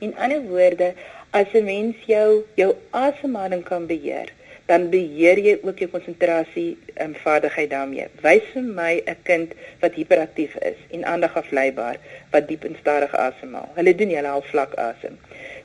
In 0.00 0.14
ander 0.14 0.40
woorde, 0.40 0.94
as 1.32 1.54
'n 1.54 1.64
mens 1.64 1.96
jou 2.06 2.44
jou 2.56 2.74
asemhaling 2.90 3.64
kan 3.64 3.86
beheer, 3.86 4.32
dan 4.68 4.90
beheer 4.92 5.38
jy 5.40 5.54
ook 5.64 5.78
jou 5.80 5.88
konsentrasie 5.88 6.76
en 7.00 7.14
vaardigheid 7.16 7.70
daarmee. 7.72 8.08
Wys 8.20 8.50
vir 8.52 8.66
my 8.80 9.00
'n 9.00 9.16
kind 9.24 9.54
wat 9.80 9.94
hiperaktief 9.96 10.56
is 10.60 10.76
en 10.92 11.04
aandagafleibaar 11.04 11.96
wat 12.32 12.48
diep 12.48 12.64
en 12.64 12.76
stadig 12.80 13.14
asemhaal. 13.14 13.70
Hulle 13.74 13.94
doen 13.94 14.12
hulle 14.12 14.28
al 14.28 14.44
vlak 14.50 14.74
asem. 14.74 15.16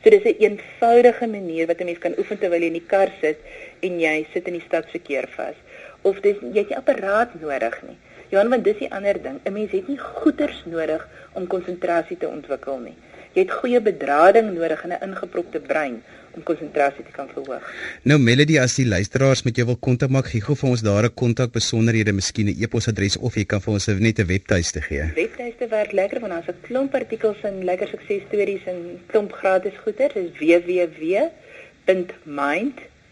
So 0.04 0.10
dis 0.10 0.24
'n 0.24 0.28
een 0.28 0.36
eenvoudige 0.39 1.28
manier 1.28 1.68
wat 1.68 1.80
'n 1.80 1.86
mens 1.86 2.00
kan 2.00 2.18
oefen 2.18 2.39
terwyl 2.39 2.62
jy 2.62 2.72
in 2.72 2.80
die 2.80 2.88
kar 2.88 3.12
sit 3.22 3.38
en 3.82 4.00
jy 4.00 4.26
sit 4.34 4.48
in 4.48 4.54
die 4.54 4.68
stadsverkeer 4.68 5.28
vas. 5.28 5.56
Of 6.02 6.20
dis 6.22 6.38
jy 6.39 6.60
het 6.60 6.70
nie 6.70 6.78
apparaat 6.78 7.42
nodig 7.42 7.82
nie. 7.88 7.98
Johan, 8.30 8.50
want 8.50 8.63
dis 8.63 8.78
die 8.78 8.92
ander 8.92 9.22
ding. 9.22 9.39
'n 9.44 9.54
Mens 9.54 9.72
het 9.72 9.88
nie 9.88 9.98
goeders 9.98 10.63
nodig 10.66 11.08
om 11.34 11.48
konsentrasie 11.48 12.18
te 12.18 12.28
ontwikkel 12.28 12.78
nie. 12.78 12.96
Jy 13.34 13.42
het 13.42 13.52
goeie 13.52 13.82
bedrading 13.82 14.54
nodig 14.54 14.84
in 14.84 14.92
'n 14.94 15.04
ingepropte 15.10 15.60
brein 15.60 16.04
om 16.36 16.43
konsentrasie 16.43 17.04
te 17.06 17.12
kan 17.15 17.28
verhoog. 17.34 17.63
Nou 18.04 18.19
Melody, 18.19 18.60
as 18.60 18.76
die 18.80 18.88
luisteraars 18.88 19.43
met 19.48 19.56
jou 19.60 19.65
wil 19.69 19.78
kontak 19.78 20.10
maak, 20.10 20.28
gee 20.32 20.41
gou 20.41 20.56
vir 20.60 20.69
ons 20.69 20.82
daar 20.82 21.06
'n 21.06 21.13
kontak 21.13 21.52
besonderhede, 21.52 22.12
miskien 22.13 22.48
'n 22.48 22.56
e-posadres 22.63 23.17
of 23.17 23.36
jy 23.36 23.46
kan 23.46 23.62
vir 23.62 23.74
ons 23.74 23.88
net 23.88 24.19
'n 24.19 24.26
webtuiste 24.28 24.82
gee. 24.82 25.04
Webtuiste 25.15 25.67
werk 25.67 25.91
lekker 25.91 26.19
want 26.19 26.34
daar's 26.34 26.48
'n 26.48 26.62
klomp 26.62 26.93
artikels 26.93 27.41
en 27.43 27.63
lekker 27.63 27.88
suksesstories 27.88 28.65
en 28.65 29.00
klomp 29.06 29.32
gratis 29.32 29.74
goeder. 29.84 30.12
Dis 30.13 30.32
www.mind 30.39 31.17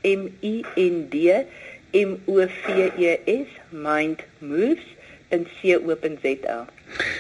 m 0.03 0.29
i 0.41 0.63
n 0.75 1.07
d 1.10 1.15
m 1.93 2.17
o 2.25 2.47
v 2.47 2.91
e 2.97 3.17
s 3.25 3.47
mind 3.69 4.19
moves 4.39 4.86
www.co.za. 5.31 6.67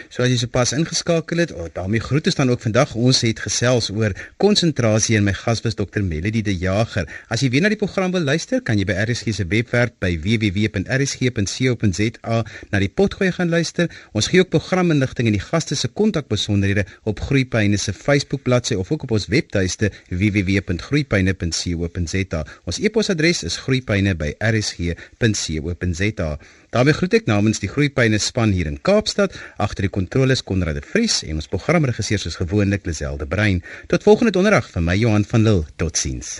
So 0.09 0.23
as 0.23 0.29
jy 0.33 0.37
sopas 0.41 0.73
ingeskakel 0.75 1.37
het, 1.43 1.51
oh, 1.55 1.67
daarmee 1.73 2.01
groete 2.03 2.31
dan 2.35 2.49
ook 2.49 2.61
vandag. 2.61 2.95
Ons 2.95 3.21
het 3.21 3.39
gesels 3.39 3.89
oor 3.89 4.13
konsentrasie 4.37 5.17
en 5.17 5.23
my 5.23 5.33
gas 5.33 5.61
was 5.65 5.75
Dr 5.75 6.01
Melody 6.03 6.41
De 6.41 6.57
Jager. 6.57 7.07
As 7.29 7.41
jy 7.41 7.49
weer 7.53 7.61
na 7.63 7.69
die 7.71 7.79
program 7.79 8.11
wil 8.11 8.21
luister, 8.27 8.61
kan 8.61 8.77
jy 8.77 8.85
by 8.89 8.93
RSG 9.05 9.33
se 9.35 9.45
webwerf 9.47 9.91
by 10.03 10.19
www.rsg.co.za 10.23 12.37
na 12.71 12.77
die 12.83 12.89
potgooi 12.89 13.31
gaan 13.35 13.49
luister. 13.51 13.89
Ons 14.17 14.27
gee 14.31 14.41
ook 14.43 14.53
programinligting 14.53 15.25
en 15.29 15.35
die 15.37 15.43
gaste 15.43 15.75
se 15.75 15.87
kontakbesonderhede 15.87 16.83
op 17.09 17.17
Groepyne 17.27 17.77
se 17.77 17.93
Facebook 17.93 18.41
bladsy 18.43 18.73
of 18.79 18.91
ook 18.91 19.03
op 19.07 19.11
ons 19.17 19.27
webtuiste 19.31 19.87
www.groepyne.co.za. 20.09 22.41
Ons 22.65 22.79
e-posadres 22.79 23.43
is 23.47 23.55
groepyne@rsg.co.za. 23.63 26.29
daarmee 26.71 26.95
groet 26.95 27.13
ek 27.13 27.25
namens 27.27 27.59
die 27.59 27.69
Groepyne 27.69 28.17
span 28.23 28.51
hier 28.55 28.67
in 28.69 28.81
Kaapstad. 28.81 29.35
Agter 29.61 29.85
die 29.85 29.93
kontroles 29.93 30.41
Konrad 30.41 30.79
de 30.79 30.81
Vries 30.81 31.19
en 31.27 31.37
ons 31.37 31.49
programregisseur 31.51 32.23
soos 32.23 32.39
gewoonlik 32.41 32.87
Liselde 32.89 33.29
Brein. 33.29 33.61
Tot 33.93 34.09
volgende 34.09 34.33
donderdag 34.33 34.71
van 34.73 34.89
my 34.89 34.97
Johan 34.97 35.27
van 35.33 35.45
Lille. 35.45 35.67
Totsiens. 35.77 36.39